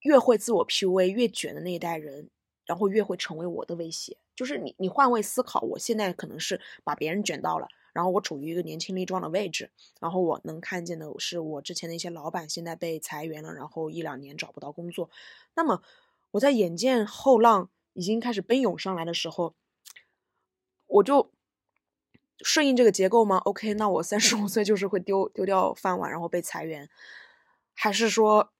[0.00, 2.30] 越会自我 PUA，越卷的那一代人。
[2.68, 9.70] 然后越会成为我的威胁，就是你，你换位思考，我现在可能是把别人卷到了，然后我处于一个年轻力壮的位置，
[10.00, 15.10] 然后我能看见的是我之前的一些老板现在被裁员了，然后一两年找不到工作，
[15.54, 15.82] 那么
[16.32, 19.54] 我在眼见后浪已经开始奔涌上来的时候，
[20.86, 21.30] 我就
[22.40, 26.88] 顺应这个结构吗？OK，那我三十五岁就是会丢丢掉饭碗，然后被裁员，
[27.74, 28.52] 还是说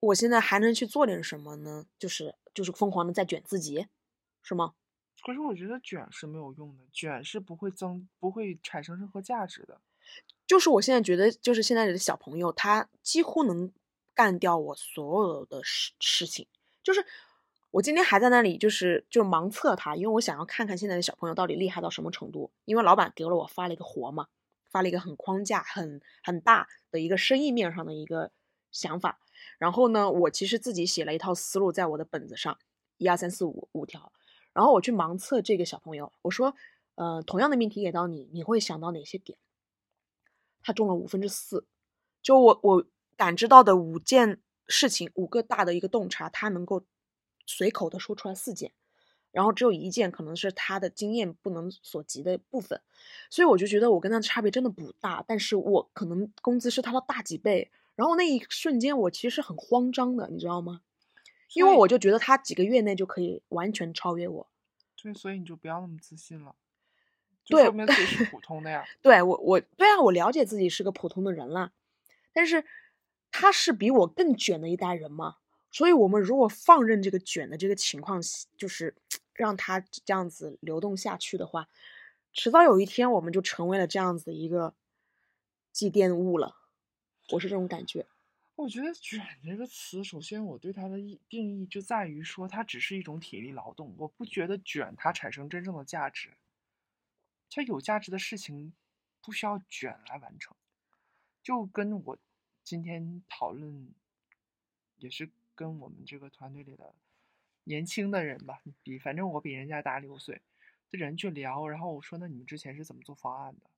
[0.00, 1.86] 我现在还能去做点什么呢？
[1.98, 2.34] 就是。
[2.52, 3.86] 就是疯狂的在卷自己，
[4.42, 4.74] 是吗？
[5.24, 9.80] 可是我觉得卷是没有用的，卷是不会增、不会产生任何价值的。
[10.46, 13.72] 就是我现在觉得，就是现在的小朋友，他几乎能
[14.14, 16.46] 干掉我所有的事事情。
[16.82, 17.04] 就是
[17.70, 22.50] 我今天还在那里，就是就盲测他，因为我想要看看现在的小朋友到底厉害到什么程度。
[22.64, 24.26] 因为老板给了我发了一个活嘛，
[24.70, 28.32] 发了一个很框架、很很大的一个生意面上的一个
[28.72, 29.20] 想法。
[29.58, 32.58] 然后呢，我其实自己写了一套思路在我的本子上，
[32.96, 34.12] 一二三四五五条。
[34.52, 36.54] 然后我去盲测这个小朋友，我说，
[36.96, 39.38] 呃，同样的命题给到你，你会想到哪些点？
[40.62, 41.64] 他中了五分之四，
[42.22, 42.84] 就我我
[43.16, 46.84] 感知到的五件事情，五个大的一个洞察，他能够
[47.46, 48.72] 随口的说出来四件，
[49.30, 52.80] 然后只有一件可能是他的经验不能所及的部分。
[53.30, 57.70] 所以我就觉得我跟他的差别真的不大，但是我可能工资是他的大几倍。
[57.94, 60.82] 然后那一瞬间，我其实很慌张的，你知道吗？
[61.54, 64.46] 因为我就觉得他几个月内就可以完全超越我。
[64.96, 66.54] 对，所以你就不要那么自信了。
[67.46, 68.84] 对，说明自己是 普通的呀。
[69.02, 71.72] 对我，我对啊，我了解自己是个普通的人了。
[72.32, 72.64] 但是
[73.32, 75.36] 他是比我更卷的一代人嘛，
[75.70, 78.20] 所以我们如果放任这个卷的这个情况，
[78.56, 78.94] 就是
[79.34, 81.68] 让他这样子流动下去的话，
[82.32, 84.74] 迟早有一天我们就成为了这样子一个
[85.72, 86.56] 祭奠物了。
[87.30, 88.06] 我是这种感觉，
[88.60, 93.94] 我觉得“卷”这个词，首先我对它的意定义就在于说，它只是一种体力劳动。
[93.96, 96.36] 我不觉得卷它产生真正的价值。
[97.50, 98.74] 它有价值的事情
[99.22, 100.54] 不需要卷来完成。
[101.42, 102.18] 就跟我
[102.62, 103.88] 今天讨论，
[104.98, 106.94] 也是跟我们这个团队里的
[107.64, 110.42] 年轻的人吧，比反正我比人家大六岁
[110.90, 113.70] 的人去聊，然后我说：“那你们之前是怎么做方案的？”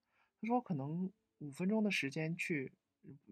[0.43, 2.73] 他说：“可能五分钟的时间去。”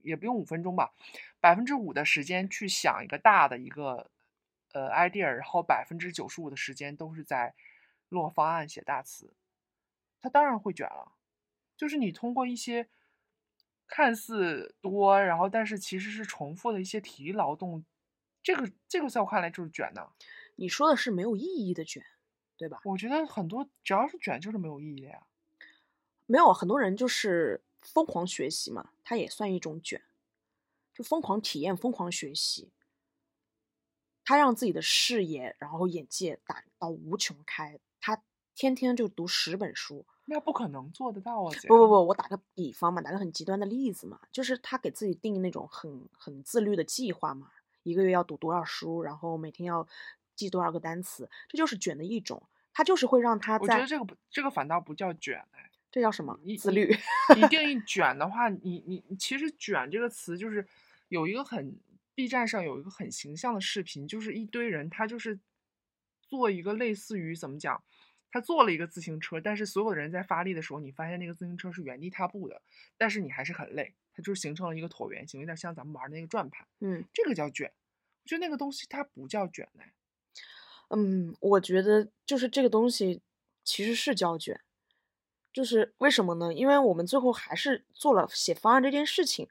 [0.02, 0.92] 也不用五分钟吧，
[1.40, 4.10] 百分之五的时间去想一个大的一个
[4.72, 7.54] 呃 idea，然后百分之九十五的时间都是在
[8.08, 9.32] 落方案、写大词。
[10.20, 11.12] 他当然会卷了，
[11.76, 12.88] 就是你通过一些
[13.86, 17.84] 看似多，然后但是其实是重复的一些体力劳动，
[18.42, 20.10] 这个这个在我看来就是卷的。
[20.56, 22.04] 你说的是没有意义的卷，
[22.56, 22.80] 对吧？
[22.84, 25.22] 我觉得很多只要是卷就是没有意义的呀。
[26.26, 27.62] 没有很多人就是。
[27.82, 30.02] 疯狂学习嘛，它也算一种卷，
[30.94, 32.70] 就疯狂体验、疯狂学习，
[34.24, 37.80] 他让自己的视野然后眼界打到无穷开。
[38.00, 38.22] 他
[38.54, 41.52] 天天就读十本书，那不可能做得到啊！
[41.66, 47.50] 不不不，我打个比方嘛，打个很极端的例子嘛，就是他给自己定那种很很自律的计划嘛，
[47.82, 49.86] 一个月要读多少书，然后每天要
[50.36, 52.42] 记多少个单词，这就是卷的一种。
[52.72, 55.69] 他就是会让他在，我觉得这个不，这个反倒不叫卷哎。
[55.90, 56.38] 这叫什么？
[56.58, 56.94] 自律。
[57.36, 60.66] 你定义卷的话，你你其实“卷”这个词就是
[61.08, 61.78] 有一个很
[62.14, 65.38] B 站上有一个很形象的视频，就是一堆人他就是
[66.22, 67.82] 做一个类似于怎么讲，
[68.30, 72.62] 他做了一个自行车，但是所有的人在发力的时候，你发现那个自行车是原地踏步的，
[72.96, 76.66] 但是你还是很累，它就形成了一个椭圆形，有点像咱们玩那个转盘。
[76.80, 77.72] 嗯，这个叫卷。
[78.22, 79.84] 我觉得那个东西它不叫卷嘞。
[80.90, 83.22] 嗯，我觉得就是这个东西
[83.64, 84.60] 其实是叫卷。
[85.52, 86.52] 就是为什么呢？
[86.52, 89.48] 因为我们最后还是做了写方案这件事情。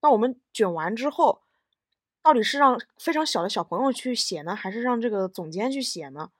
[0.00, 1.42] 那我们卷完之后，
[2.22, 6.30] 到底是让非常小的小朋友去写呢，还是让这个总监去写呢？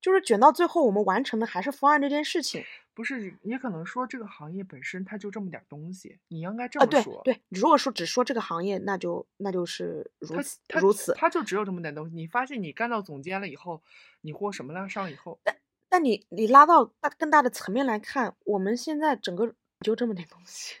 [0.00, 2.64] 就是卷到最后，我们完成的还是方案这件事情。
[2.94, 7.20] 不是，也可能说这个行业本身它就这么点东西，你应该这么说。
[7.22, 12.16] 对对，如果说只说这个行业，那就那就是如此如此，它就只有这么点东西。
[12.16, 13.82] 你发现你干到总监了以后，
[14.22, 15.38] 你获什么量上以后？
[15.44, 15.54] 但
[15.90, 20.76] 但你你拉到大更大的层面来看，我们现在整个就这么点东西。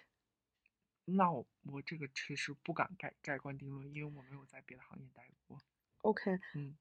[1.04, 5.58] 那我我这个其实不敢盖盖棺定论，因为我没有在别的行业待过。
[6.02, 6.76] OK，嗯，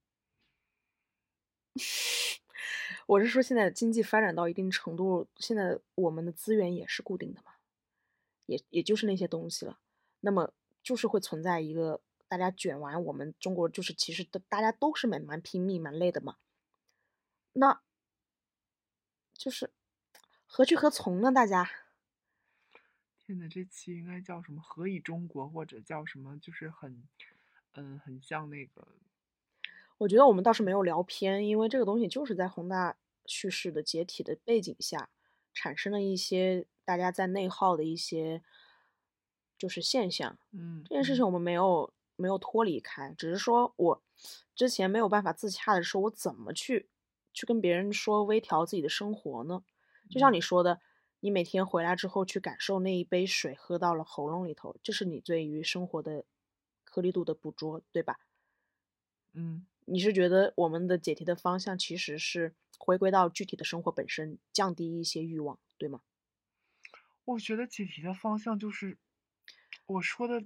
[3.07, 7.53] 我是说现在经济发展到一定程度，现在我们的资源也是固定的嘛，
[8.45, 9.79] 也也就是那些东西了。
[10.19, 16.37] 那么就是会存在一个大家卷完，我们中国就是其实大大家都是蛮蛮拼命蛮累的嘛。
[17.53, 17.81] 那
[19.39, 19.71] 就是
[20.45, 21.31] 何去何从呢？
[21.31, 21.69] 大家
[23.17, 27.07] 天呐，这期应该叫什么“何以中国”或者叫什么，就是很，
[27.73, 28.85] 嗯，很像那个，
[29.99, 35.09] 我觉得我们倒是没有聊偏，因为这个东西就是在宏大叙事的解体的背景下，
[35.53, 38.41] 产生了一些大家在内耗的一些
[39.57, 40.37] 就是现象。
[40.51, 44.03] 嗯，这件事嗯情我们没有没有脱离开，只是说我
[44.55, 46.89] 之前没有办法自洽的时候，我怎么去
[47.39, 49.63] 去跟别人说微调自己的生活呢？
[50.09, 50.81] 就像嗯你说的，
[51.21, 56.25] 你每天回来之后去感受那一杯水喝到了喉咙里头，这是你对于生活的
[56.83, 58.17] 颗粒度的捕捉，对吧？
[59.33, 66.01] 嗯，你是觉得我们的解题的方向其实是回归到具体的生活本身，降低一些欲望，对吗？
[67.25, 68.97] 我觉得解题的方向就是
[69.85, 70.43] 我说的，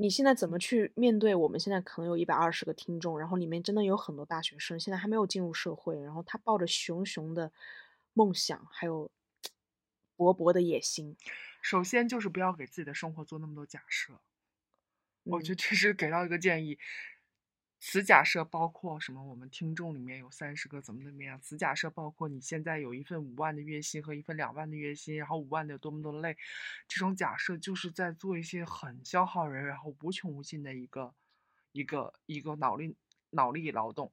[0.00, 7.52] 你现在怎么去面对我们现在可能有一百二十个听众，然后里面真的有很多大学生，现在还没有进入社会，然后他抱着熊熊的
[8.14, 9.10] 梦想，还有
[10.16, 11.18] 勃勃的野心。
[11.60, 14.18] 首先就是不要给自己的生活做那么多假设。
[15.24, 16.78] 我觉嗯得这是给到一个建议。
[17.82, 19.24] 此假设包括什么？
[19.24, 21.40] 我们听众里面有三十个，怎么怎么样？
[21.40, 26.36] 此假设包括你现在有一份五万的月薪和一份两万的月薪，然后五万的有多么多累，
[26.86, 31.14] 这种假设就是在做一些很消耗人，然后无穷无尽的一个
[31.72, 32.94] 一个一个脑力
[33.30, 34.12] 脑力劳动。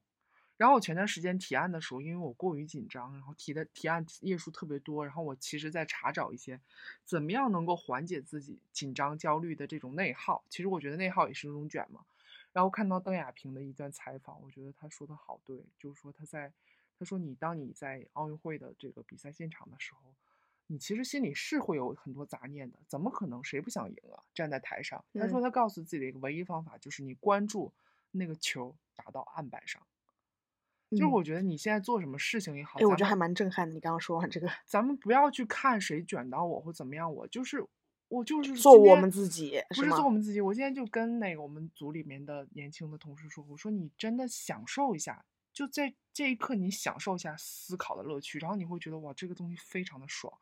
[0.56, 6.58] 然后我前段时间提案的时候，因为我过于紧张，然后提的提案页数特别多，然后我其实在查找一些
[7.04, 10.42] 怎么样能够缓解自己紧张焦虑的这种内耗。
[10.48, 12.00] 其实我觉得内耗也是一种卷嘛。
[12.58, 16.52] 然后看到邓亚萍的一段采访，我觉得她说的好对，就是说她在
[16.98, 20.12] 她说你当你在奥运会的这个比赛现场的时候，
[20.66, 24.24] 你其实心里是会有很多杂念的，怎么可能谁不想赢啊？
[24.34, 27.72] 站在台上，她说嗯她告诉自己的一个唯一方法就是你关注
[28.10, 29.80] 那个球打到案板上。
[30.90, 33.74] 就是嗯我觉得你现在做什么事情也好，哎，我觉得还蛮震撼的。
[33.74, 37.64] 你刚刚说完这个，咱们不要去看谁卷到我或怎么样，我就是
[38.08, 40.40] 我就是做我们自己不是做我们自己。
[40.40, 50.32] 我今天就跟那个我们组里面的年轻的同事说，我说你真的享受一下，就在这一刻你享受一下思考的乐趣，然后你会觉得哇，这个东西非常的爽。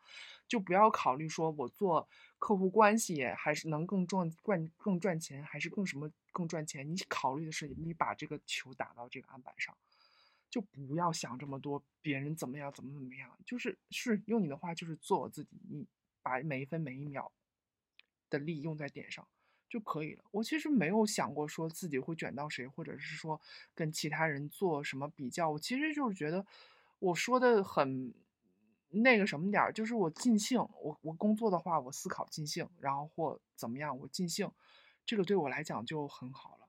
[0.48, 6.88] 就不要考虑说我做客户关系还是能更赚赚更赚钱，还是更什么更赚钱。
[6.88, 9.76] 你考虑的是你把这个球打到这个案板上。
[10.48, 15.84] 就不要想这么多，别人怎么样，怎么怎么样，就是是用你的话，就是做我自己，你
[16.22, 17.30] 把每一分每一秒
[18.30, 19.26] 的力用在点上
[19.68, 20.24] 就可以了。
[20.30, 23.40] 我其实没有想过说自己会卷到谁，或者是说
[23.74, 25.50] 跟其他人做什么比较。
[25.50, 26.46] 我其实就是觉得
[26.98, 28.14] 我说的很
[28.90, 30.58] 那个什么点儿，就是我尽兴。
[30.58, 34.50] 我我工作的话，我思考尽兴，然后或怎么样，我尽兴，
[35.04, 36.68] 这个对我来讲就很好了。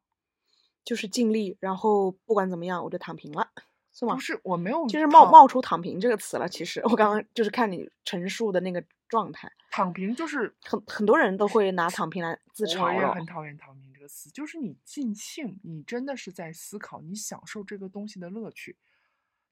[0.84, 3.52] 就是尽力，然后不管怎么样，我就躺平了，
[3.98, 4.22] 是吗不？
[4.22, 6.48] 是，我没有就是冒冒出“躺平”这个词了。
[6.48, 13.08] 其实我刚刚 就是看你陈述的那个状态，躺平，就是很很多人都会拿“躺平”来自嘲我也。
[13.08, 18.78] 很讨厌“躺平”这个词，就是你尽兴，你真的是在思考，你享受这个东西的乐趣。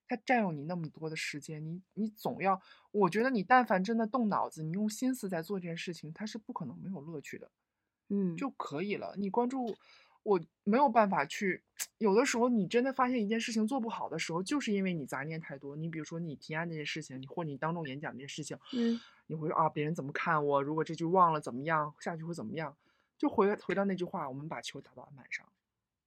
[0.08, 7.50] 它占用你那么多的时间，你你总要，我觉得你但凡真的动脑子，你用心思在做这件事情，它是不可能没有乐趣的。
[8.10, 9.16] 嗯，就可以了。
[9.18, 9.76] 你关注，
[10.26, 11.62] 我没有办法去。
[12.00, 15.76] 有的时候你真的发现一件事情做不好的时候，就是因为你杂念太多。
[15.76, 20.62] 你比如说你提案这件事情，你或你当众演讲这件事情，嗯，你会说啊，别人怎么看我？
[20.62, 22.76] 如果这句忘了怎么样，下去会怎么样？
[23.18, 25.48] 就回回到那句话，我们把球打到案板上，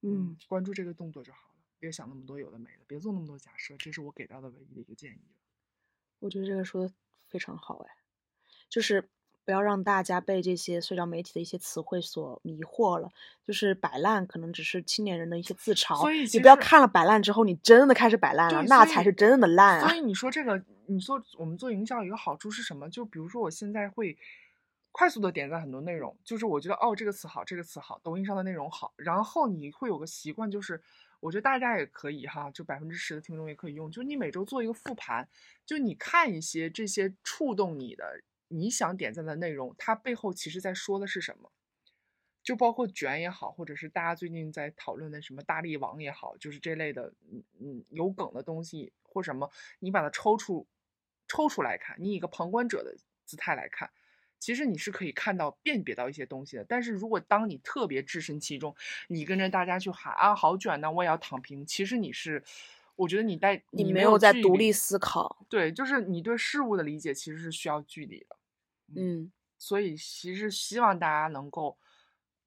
[0.03, 3.77] 嗯，关注这个动作就好了，别想那么多有的没的，别做那么多假设。
[3.77, 5.21] 这是我给到的唯一的一个建议。
[6.19, 6.93] 我觉得这个说的
[7.29, 7.97] 非常好，哎，
[8.69, 9.09] 就是
[9.49, 13.11] 不要让大家被这些社交媒体的一些词汇所迷惑了。
[13.47, 19.97] 就是摆烂可能只是青年人的一些自嘲，所以你不要看了摆烂之后，你真的开始摆烂了，那才是真的烂啊所！
[19.97, 22.91] 以你说这个，你说我们做营销有一个好处是什么？
[22.91, 24.19] 就比如说我现在会
[24.93, 30.79] 快速的点赞很多内容，就是我觉得哦这个词好，这个词好，抖音上的内容好，然后你会有个习惯，就是
[31.21, 35.27] 我觉得大家也可以哈，就百分之十的听众也可以用，就是你每周做一个复盘，
[35.65, 41.53] 就你看一些这些触动你的、你想点赞的内容，它背后其实在说的是什么。
[42.41, 50.67] 就包括卷也好，或者是大家最近在讨论的什么大力王也好，就是这类的，嗯嗯，有梗的东西，或什么，你把它抽出
[51.27, 52.97] 抽出来看，你以一个旁观者的
[53.27, 53.91] 姿态来看，
[54.39, 56.65] 其实你是可以看到辨别到一些东西的。
[56.65, 58.75] 但是如果当你特别置身其中，
[59.09, 62.43] 你跟着大家去喊啊好卷呐，我也要躺平，其实你是，
[62.97, 65.45] 我觉得你在你没有在独立思考。
[65.51, 68.38] 对，就是你对事物的理解其实是需要距离的。
[68.95, 71.77] 嗯所以其实希望大家能够，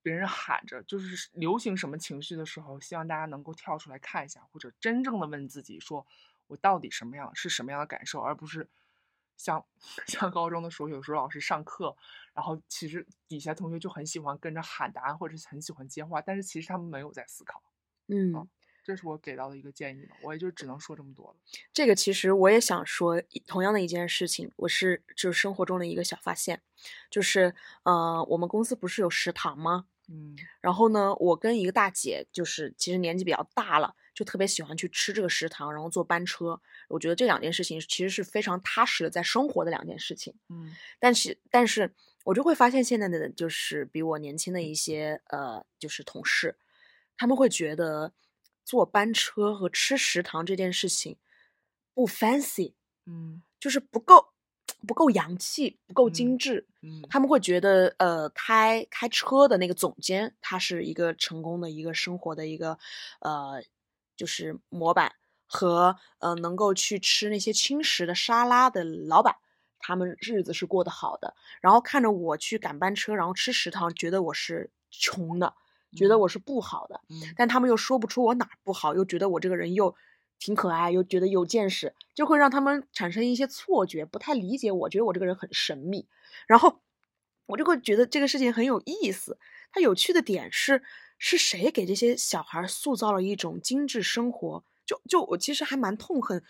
[0.02, 6.06] 别人喊着就是流行什么情绪的时候，希望大家能够跳出来看一下，或者真正的问自己说，
[6.48, 8.70] 我到底什么样是什么样的感受，而不是
[9.38, 9.66] 像
[10.08, 11.96] 像高中的时候，有时候老师上课，
[12.34, 17.62] 然后其实底下同学就很喜欢跟着喊答案，或者很喜欢接话，但是其实他们没有在思考。
[18.08, 18.48] 嗯，
[18.84, 21.36] 这是我给到的一个建议吧，我也就只能说这么多了。
[21.72, 26.62] 这个其实我也想说同样的一件事情，我是就是生活中的一个小发现，
[27.10, 27.54] 就是
[27.84, 29.86] 呃，我们公司不是有食堂吗？
[30.10, 36.60] 嗯然后呢，我跟一个大姐，就是其实年纪比较大了，就特别喜欢去吃这个食堂，然后坐班车。
[36.90, 40.34] 我觉得这两件事情其实是非常踏实的在生活的两件事情。
[40.50, 41.94] 嗯但是，但是
[42.26, 46.58] 我就会发现现在的就是比我年轻的一些呃，就是同事，
[47.16, 48.12] 他们会觉得
[48.64, 51.18] 坐班车和吃食堂这件事情
[51.94, 52.74] 不 fancy，
[53.06, 54.34] 嗯就是不够
[54.88, 56.68] 不够洋气，不够精嗯致。
[56.82, 62.78] 嗯他们会觉得，呃，开开车的那个总监，他是一个成功的一个生活的一个，
[63.20, 63.64] 呃，
[64.16, 65.14] 就是模板
[65.46, 69.36] 和呃能够去吃那些轻食的沙拉的老板，
[69.78, 71.36] 他们日子是过得好的。
[71.62, 75.54] 然后看着我去赶班车，然后吃食堂，觉得我是穷的，
[75.96, 77.02] 觉得嗯我是不好的。
[77.10, 79.96] 嗯但他们又说不出我哪儿不好，又觉得我这个人又
[80.40, 86.08] 挺可爱，又觉得有见识，就会让他们产生一些错觉，不太理解我，觉得我这个人很神秘。
[86.48, 86.82] 然后
[87.46, 89.38] 我就会觉得这个事情很有意思。
[89.72, 90.82] 它有趣的点是，
[91.18, 94.64] 是谁给这些小孩塑造了一种精致生活？
[94.86, 96.44] 就就我其实还蛮痛恨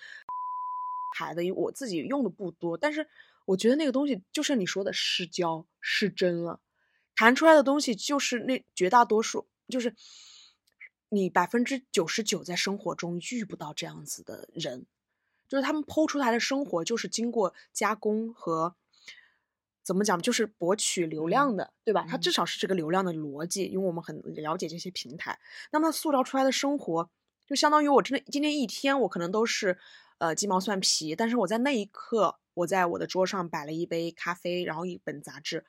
[1.17, 3.07] 孩子，因为我自己用的不多，但是
[3.45, 6.59] 我觉得那个东西就是你说的失焦失真了。
[7.15, 9.95] 弹出来的东西就是那绝大多数，就是
[11.09, 14.85] 你百分之九十九在生活中遇不到这样子的人，
[15.47, 18.75] 就是他们剖出来的生活就是经过加工和
[19.83, 22.05] 怎么讲，就是博取流量的，对吧？
[22.07, 25.39] 它至嗯少是这个流量的逻辑，因为我们很了解这些平台。
[25.71, 27.09] 那么塑造出来的生活，
[27.47, 29.77] 就相当于我真的今天一天我可能都是
[30.19, 35.65] 呃鸡毛蒜皮，但是我在那一刻，我在我的桌上摆了一杯咖啡，然后一本杂志，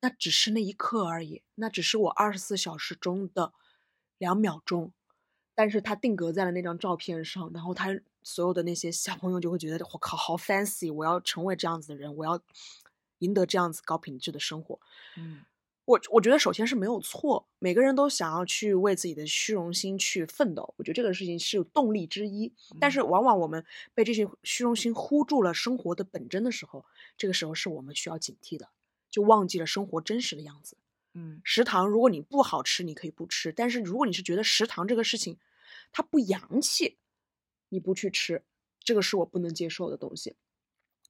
[0.00, 3.52] 那只是那一刻而已，那只是我二十四小时中的
[4.18, 4.92] 两秒钟，
[5.54, 12.40] 但是它定格在了那张照片上，然后他所有的那些小朋友就会觉得我靠好 fancy，我要成为这样子的人，我要
[13.18, 14.78] 赢得这样子高品质的生活。
[15.16, 15.44] 嗯
[15.84, 22.52] 我我觉得首先是没有错，每个人都想要去为自己的虚荣心去奋斗，我觉得这个事情是有动力之一。
[22.78, 26.84] 但是往往我们被这些虚荣心呼住了生活的本真的时候，
[27.16, 28.68] 这个时候是我们需要警惕的，
[29.10, 30.76] 就忘记了生活真实的样子。
[31.14, 35.38] 嗯食堂如果你不好吃，你可以不吃；但是如果你是觉得食堂这个事情
[35.90, 36.98] 它不洋气，
[37.70, 38.44] 你不去吃，
[38.84, 40.36] 这个是我不能接受的东西。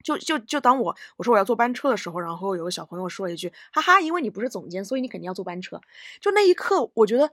[0.05, 5.81] 就就就当我我说我要坐班车的时候，然后有个小朋友说了一句：“哈哈，因为你不是总监，所以你肯定要坐班车。”
[6.23, 7.33] 就那一刻，我觉得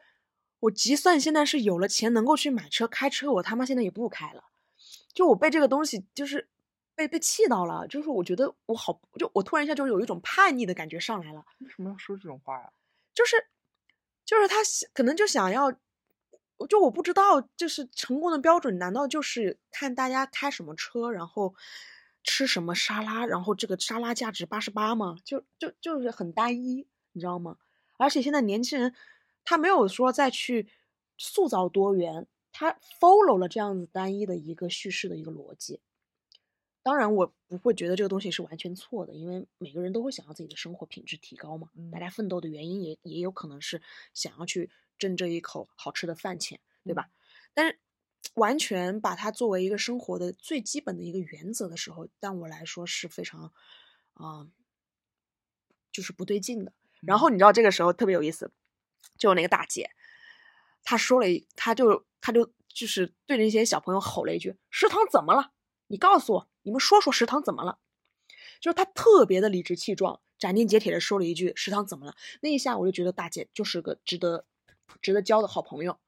[0.62, 4.46] 我即算现在是有了钱能够去买车开车，我他妈现在也不开了。
[5.14, 6.50] 就我被这个东西就是
[6.96, 11.46] 被被气到了，就是我觉得我好，就我突然一下就有一种叛逆的感觉上来了。
[11.60, 12.72] 为什么要说这种话呀？
[13.14, 13.36] 就是
[14.26, 14.56] 就是他
[14.94, 15.72] 可能就想要，
[16.70, 21.54] 就我不知道，就是成功的标准难道就是看大家开什么车，然后
[22.24, 25.18] 吃什么沙拉，然后这个沙拉价值八十八吗？
[25.24, 27.58] 就就就是很单一，你知道吗？
[27.98, 28.94] 而且现在年轻人
[29.44, 30.68] 他没有说再去
[31.18, 35.80] 塑造多元，他 follow 了这样子单一的一个叙事的一个逻辑。
[36.86, 41.72] 当然，我不会觉得这个东西是完全错的，因为每个人都会想要自己的生活品质提高嘛。
[41.92, 43.82] 大嗯家奋斗的原因也也有可能是
[44.14, 44.70] 想要去
[45.00, 47.10] 挣这一口好吃的饭钱，对吧？
[47.56, 47.80] 但是
[48.36, 53.52] 完全把它作为一个生活的最基本的一个原则的时候，但我来说是非常
[54.14, 54.48] 啊、
[55.92, 56.72] 就是不对劲的。
[57.02, 58.52] 然后你知道这个时候特别有意思，
[59.18, 59.90] 就那个大姐，
[60.84, 65.52] 她说了一，她就她就就是对着那些小朋友吼了一句：“食堂怎么了？
[65.88, 67.80] 你告诉我，你们说说食堂怎么了？”
[68.60, 74.46] 就是他特别的理直气壮、斩钉截铁的说了一句：“食堂怎么了？”那一下我就觉得大姐就是个值得
[75.02, 76.00] 值得交的好朋友，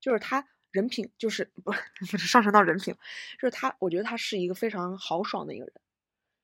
[0.00, 1.72] 就是他人品就是不
[2.10, 2.94] 不是上升到人品，
[3.40, 5.74] 就是他，我觉得他是一个非常豪爽的一个人，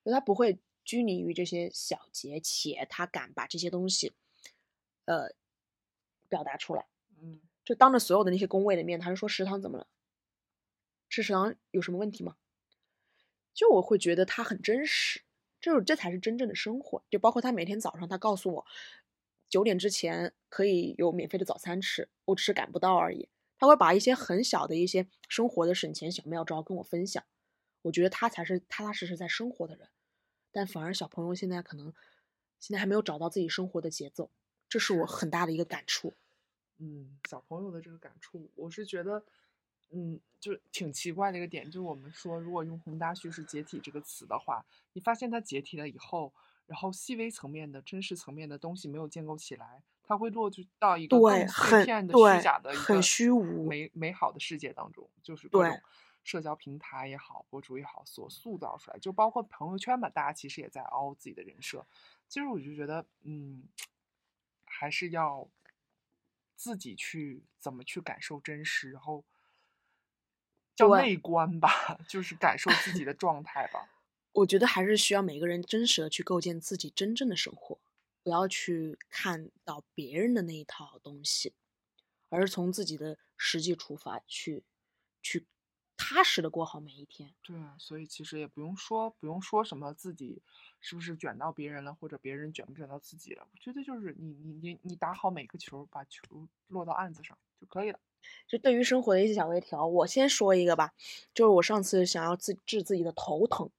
[0.05, 4.13] 就他不会拘泥于这些小节，且他敢把这些东西，
[5.05, 5.35] 呃，
[6.29, 6.87] 表达出来。
[7.21, 9.87] 嗯就当着所有的那些工位的面，他就说食堂怎么了？
[11.09, 12.37] 吃食堂有什么问题吗？
[13.61, 15.21] 就我会觉得他很真实，
[15.61, 17.05] 就是这才是真正的生活。
[17.11, 18.67] 就包括他每天早上，他告诉我
[19.51, 23.29] 九点之前可以有免费的早餐吃，我只是赶不到而已。
[23.59, 27.23] 他会把一些很小的一些生活的省钱小妙招跟我分享，
[27.83, 29.91] 我觉得他才是踏踏实实在生活的人。
[30.51, 31.93] 但反而小朋友现在可能
[32.59, 34.31] 现在还没有找到自己生活的节奏，
[34.71, 36.15] 这是我很大的一个感触。
[36.79, 39.23] 嗯，小朋友的这个感触，我是觉得，
[39.91, 46.33] 嗯，就挺奇怪的一个点，就是我们说，如果用宏大叙事解体这个词的话，你发现它解体了以后，
[46.67, 55.81] 然后细微层面的真实层面的东西没有建构起来，它会落就到一个对更碎很片的虚假的一很个虚无美美好的世界当中，就是各种
[56.23, 61.85] 社交平台也好，博主也好所塑造出来，就包括朋友圈吧，大家其实也在凹自己的人设。
[62.29, 63.65] 其实我就觉得，嗯，
[64.65, 65.49] 还是要
[66.55, 69.25] 自己去怎么去感受真实，然后
[70.81, 73.89] 叫对内观吧，就是感受自己的状态吧。
[74.33, 77.79] 我觉得还是需要每个人真实的去构建自己真正的生活，
[78.23, 81.53] 不要去看到别人的那一套东西，
[82.29, 84.63] 而是从自己的实际出发去
[85.21, 85.47] 去
[86.13, 87.33] 踏实的过好每一天。
[87.41, 90.43] 对啊，所以其实也不用说，不用说什么自己
[90.81, 93.47] 是不是卷到别人了，或者别人卷不卷到自己了。
[93.53, 96.21] 我觉得就是你你你你打好每个球，把球
[96.67, 98.01] 落到案子上就可以了。
[98.49, 100.93] 就对于生活的一些小微调，我先说一个吧，
[101.33, 103.71] 就是我上次想要自治自己的头疼，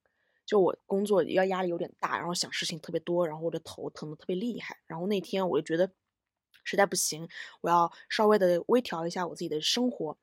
[0.46, 5.92] 就我工作要压力有点大，然后想事情特别多，然后我的头疼的特别厉害，然后那天我就觉得
[6.64, 7.28] 实在不行，
[7.60, 10.18] 我要稍微的微调一下我自己的生活，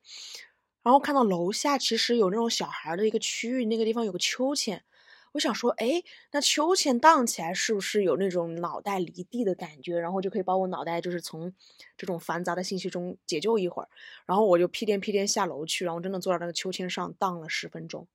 [0.89, 4.83] 然后看到楼下其实有那种小孩的一个区域，那个地方有个秋千。
[5.33, 9.99] 我想说，哎，那秋千荡起来是不是有那种脑袋离地的感觉？
[9.99, 11.53] 然后就可以把我脑袋就是从
[11.99, 13.89] 这种繁杂的信息中解救一会儿。
[14.25, 18.09] 然后我就屁颠屁颠下楼去，然后真的坐在那个秋千上荡了十分钟。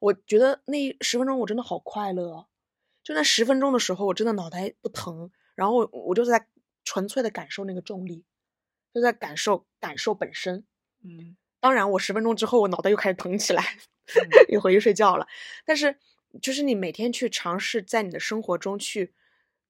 [0.00, 2.48] 我觉得那十分钟我真的好快乐，
[3.04, 6.48] 就那十分钟的时候，我真的脑袋不疼，然后我就在
[6.82, 8.24] 纯粹的感受那个重力，
[8.92, 10.64] 就在感受感受本身。
[11.04, 13.62] 嗯当然，我十分钟之后我脑袋又开始疼起来，
[14.14, 15.26] 嗯又回去睡觉了。
[15.64, 15.98] 但是，
[16.40, 19.12] 就是你每天去尝试在你的生活中去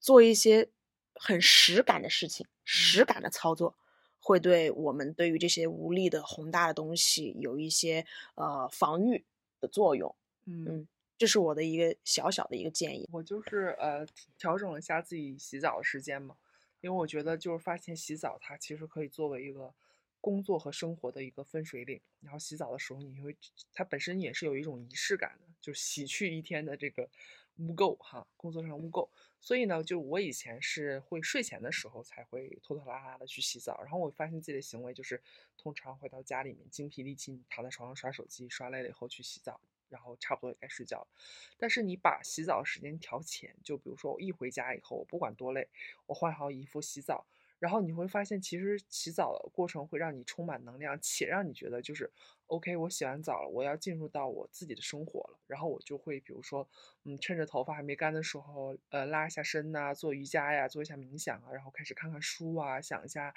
[0.00, 0.70] 做一些
[1.14, 3.76] 很实感的事情，实感的操作，
[4.20, 9.24] 会对我们对于这些无力的宏大的东西有一些呃防御
[9.60, 10.14] 的作用。
[10.44, 13.08] 嗯嗯，这是我的一个小小的一个建议。
[13.12, 14.06] 我就是呃
[14.38, 16.36] 调整了一下自己洗澡的时间嘛，
[16.80, 19.74] 因为我觉得就是发现洗澡它其实可以作为一个
[20.20, 22.00] 工作和生活的一个分水岭。
[22.20, 23.36] 然后洗澡的时候，你会
[23.72, 27.08] 它本身也是有一种仪式感的，就洗去一天的这个
[27.56, 29.08] 污垢哈，工作上的污垢。
[29.40, 35.22] 所以呢，就我以前是会睡前的时候才会拖拖拉拉的去洗澡，然后我发现自己的行为就是
[35.56, 39.60] 通常回到家里面精疲力尽，躺在床上刷手机，刷累了以后去洗澡。
[39.90, 41.08] 然后差不多也该睡觉了，
[41.56, 45.66] 但是你把洗澡时间调前，就比如说我一回家以后，我不管多累，
[46.04, 47.26] 我换好衣服洗澡，
[47.58, 52.10] 然后你会发现，其实洗澡的过程会让你充满能量，且让你觉得就是
[52.46, 56.68] OK，我洗完澡了，我要进入到我自己的生活了，然后我就会比如说，
[57.04, 63.34] 嗯，趁着头发还没干的时候，呃，拉一下伸呐、做瑜伽呀，做一下冥想啊，然后开始看看书啊，想一下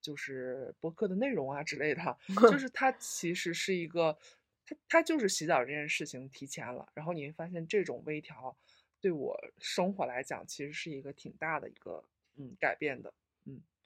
[0.00, 2.18] 就是博客的内容啊之类的，
[2.50, 4.18] 就是它其实是一个。
[4.70, 8.54] 它它就是洗澡这件事情提前了，然后你会发现这种微调
[9.00, 12.04] 对我生活来讲其实是一个挺大的一个
[12.36, 13.14] 嗯改变的，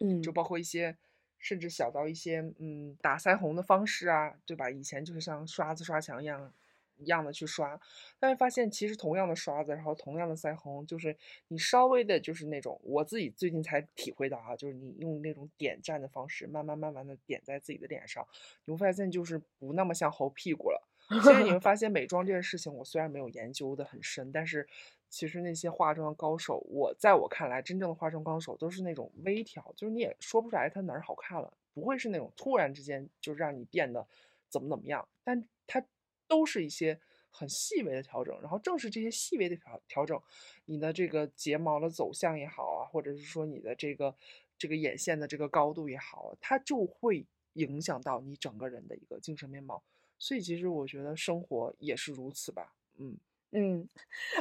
[0.03, 0.97] 嗯嗯，就包括一些
[1.39, 4.69] 甚至小到一些嗯打腮红的方式啊，对吧？
[4.69, 6.53] 以前就是像刷子刷墙一样
[6.97, 7.81] 一样的去刷，
[8.21, 11.17] 但是发现其实同样的刷子，然后同样的腮红，就是
[11.49, 18.27] 你稍微的就是那种我自己最近才体会到哈、就是你用那种点蘸的方式，慢慢慢慢的点在自己的脸上，
[18.67, 20.89] 你会发现就是不那么像猴屁股了。
[21.09, 24.67] 其实你会发现美妆这件事情，我虽然没有研究的很深，但是
[25.13, 34.09] 其实那些化妆高手，我在我看来，真正的化妆高手都是那种微调，就是你也说不出来它哪儿好看了，不会是那种突然之间就让你变得
[34.49, 35.85] 怎么怎么样，但它
[36.27, 36.99] 都是一些
[37.31, 40.19] 很细微的调整，然后正是这些细微的调调整，
[40.65, 44.17] 你的这个睫毛的走向也好啊，或者是说你的这个
[44.57, 49.83] 这个眼线的这个高度也好，它就会影响到你整个人的一个精神面貌。
[50.19, 53.19] 所以其实我觉得生活也是如此吧，嗯
[53.53, 53.89] 嗯，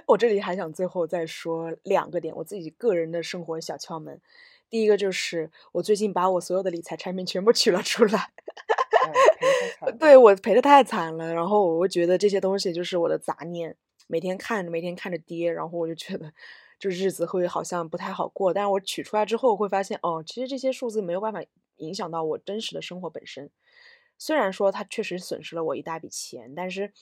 [0.07, 4.19] 我这里还想最后再说两个点，我自己个人的生活小窍门。
[4.69, 8.31] 第一个就是我最近把我所有的理财产品全部取了出来，
[9.99, 13.75] 对我赔的太惨了，然后我会觉得这些东西就是我的杂念，
[14.07, 16.31] 每天看着每天看着跌，然后我就觉得
[16.79, 18.53] 这日子会好像不太好过。
[18.53, 21.43] 但是我取出来之后会发现，哦，其实这些数字没有办法
[21.75, 23.49] 影响到我真实的生活本身，
[24.17, 26.93] 虽然说它确实损失了我一大笔钱，但是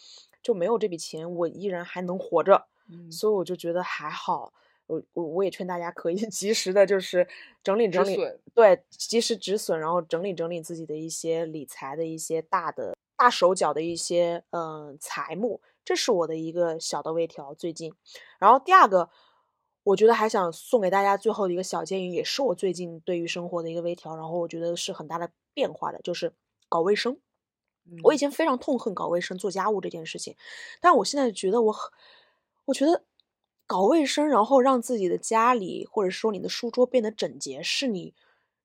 [0.50, 2.66] 就没有这笔钱，我依然还能活着。
[2.92, 4.52] 嗯，所以我就觉得还好。
[4.88, 7.28] 我我我也劝大家可以 及时的，就是
[7.64, 8.18] 整理整理，
[8.56, 17.54] 对，及时止损，然后整理整理自己的一些理财的一些大的大手脚的一些嗯财目，这是我的一个小的微调。
[17.54, 17.94] 最近，
[18.40, 19.08] 然后第二个，
[19.84, 26.34] 我觉得还想送给大家最后的一个小建议，也是我最近对于生活的一个微调，然后我觉得是很大的变化的，就是
[26.68, 27.20] 搞卫生。
[28.04, 30.36] 我以嗯前非常痛恨搞卫生、做家务这件事情，
[30.82, 31.92] 但我现在觉得我很，
[32.66, 33.04] 我觉得
[33.68, 38.14] 搞卫生，然后让自己的家里或者说你的书桌变得整洁，是你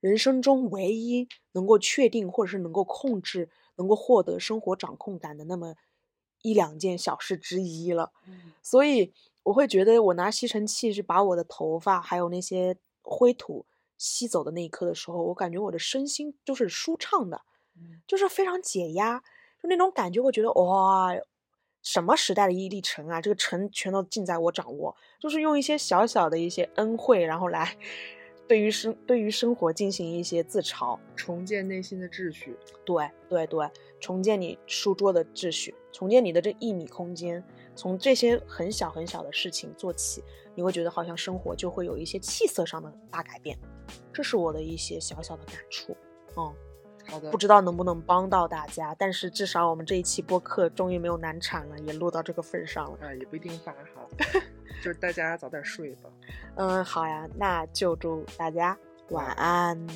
[0.00, 5.74] 人生中唯一能够确定或者是能够控制、能够获得生活掌控感的那么
[6.42, 8.12] 一两件小事之一了。
[8.26, 9.12] 嗯所以
[9.42, 13.66] 我会觉得，我拿吸尘器是把我的头发还有那些灰土
[13.98, 17.42] 吸走的那一刻的时候，我感觉我的身心就是舒畅的。
[17.76, 19.18] 嗯就是非常解压，
[19.62, 21.14] 就那种感觉，会觉得哇，
[21.82, 27.76] 什么时代的一粒尘啊，这个尘全都尽在我掌握，就是用一些小小的一些恩惠，然后来
[28.46, 30.98] 对于生对于生活进行一些自嘲。
[31.16, 32.56] 重建内心的秩序。
[32.84, 33.70] 对对对，
[34.00, 37.42] 重建你书桌的秩序，重建你的这一米空间，
[37.74, 40.22] 从这些很小很小的事情做起，
[40.54, 43.58] 你会觉得好像生活就会有一些气色上的大改变。
[44.12, 45.96] 这是我的一些小小的感触，
[46.36, 46.54] 嗯。
[47.06, 52.98] 好的不，知道能不能帮到大家，但是至少我们这一期播客终于没有难产了，也录到这个份上了。
[53.02, 54.06] 啊，也不一定发哈，
[54.82, 56.10] 就是大家早点睡吧。
[56.56, 58.76] 嗯，好呀，那就祝大家
[59.10, 59.86] 晚安。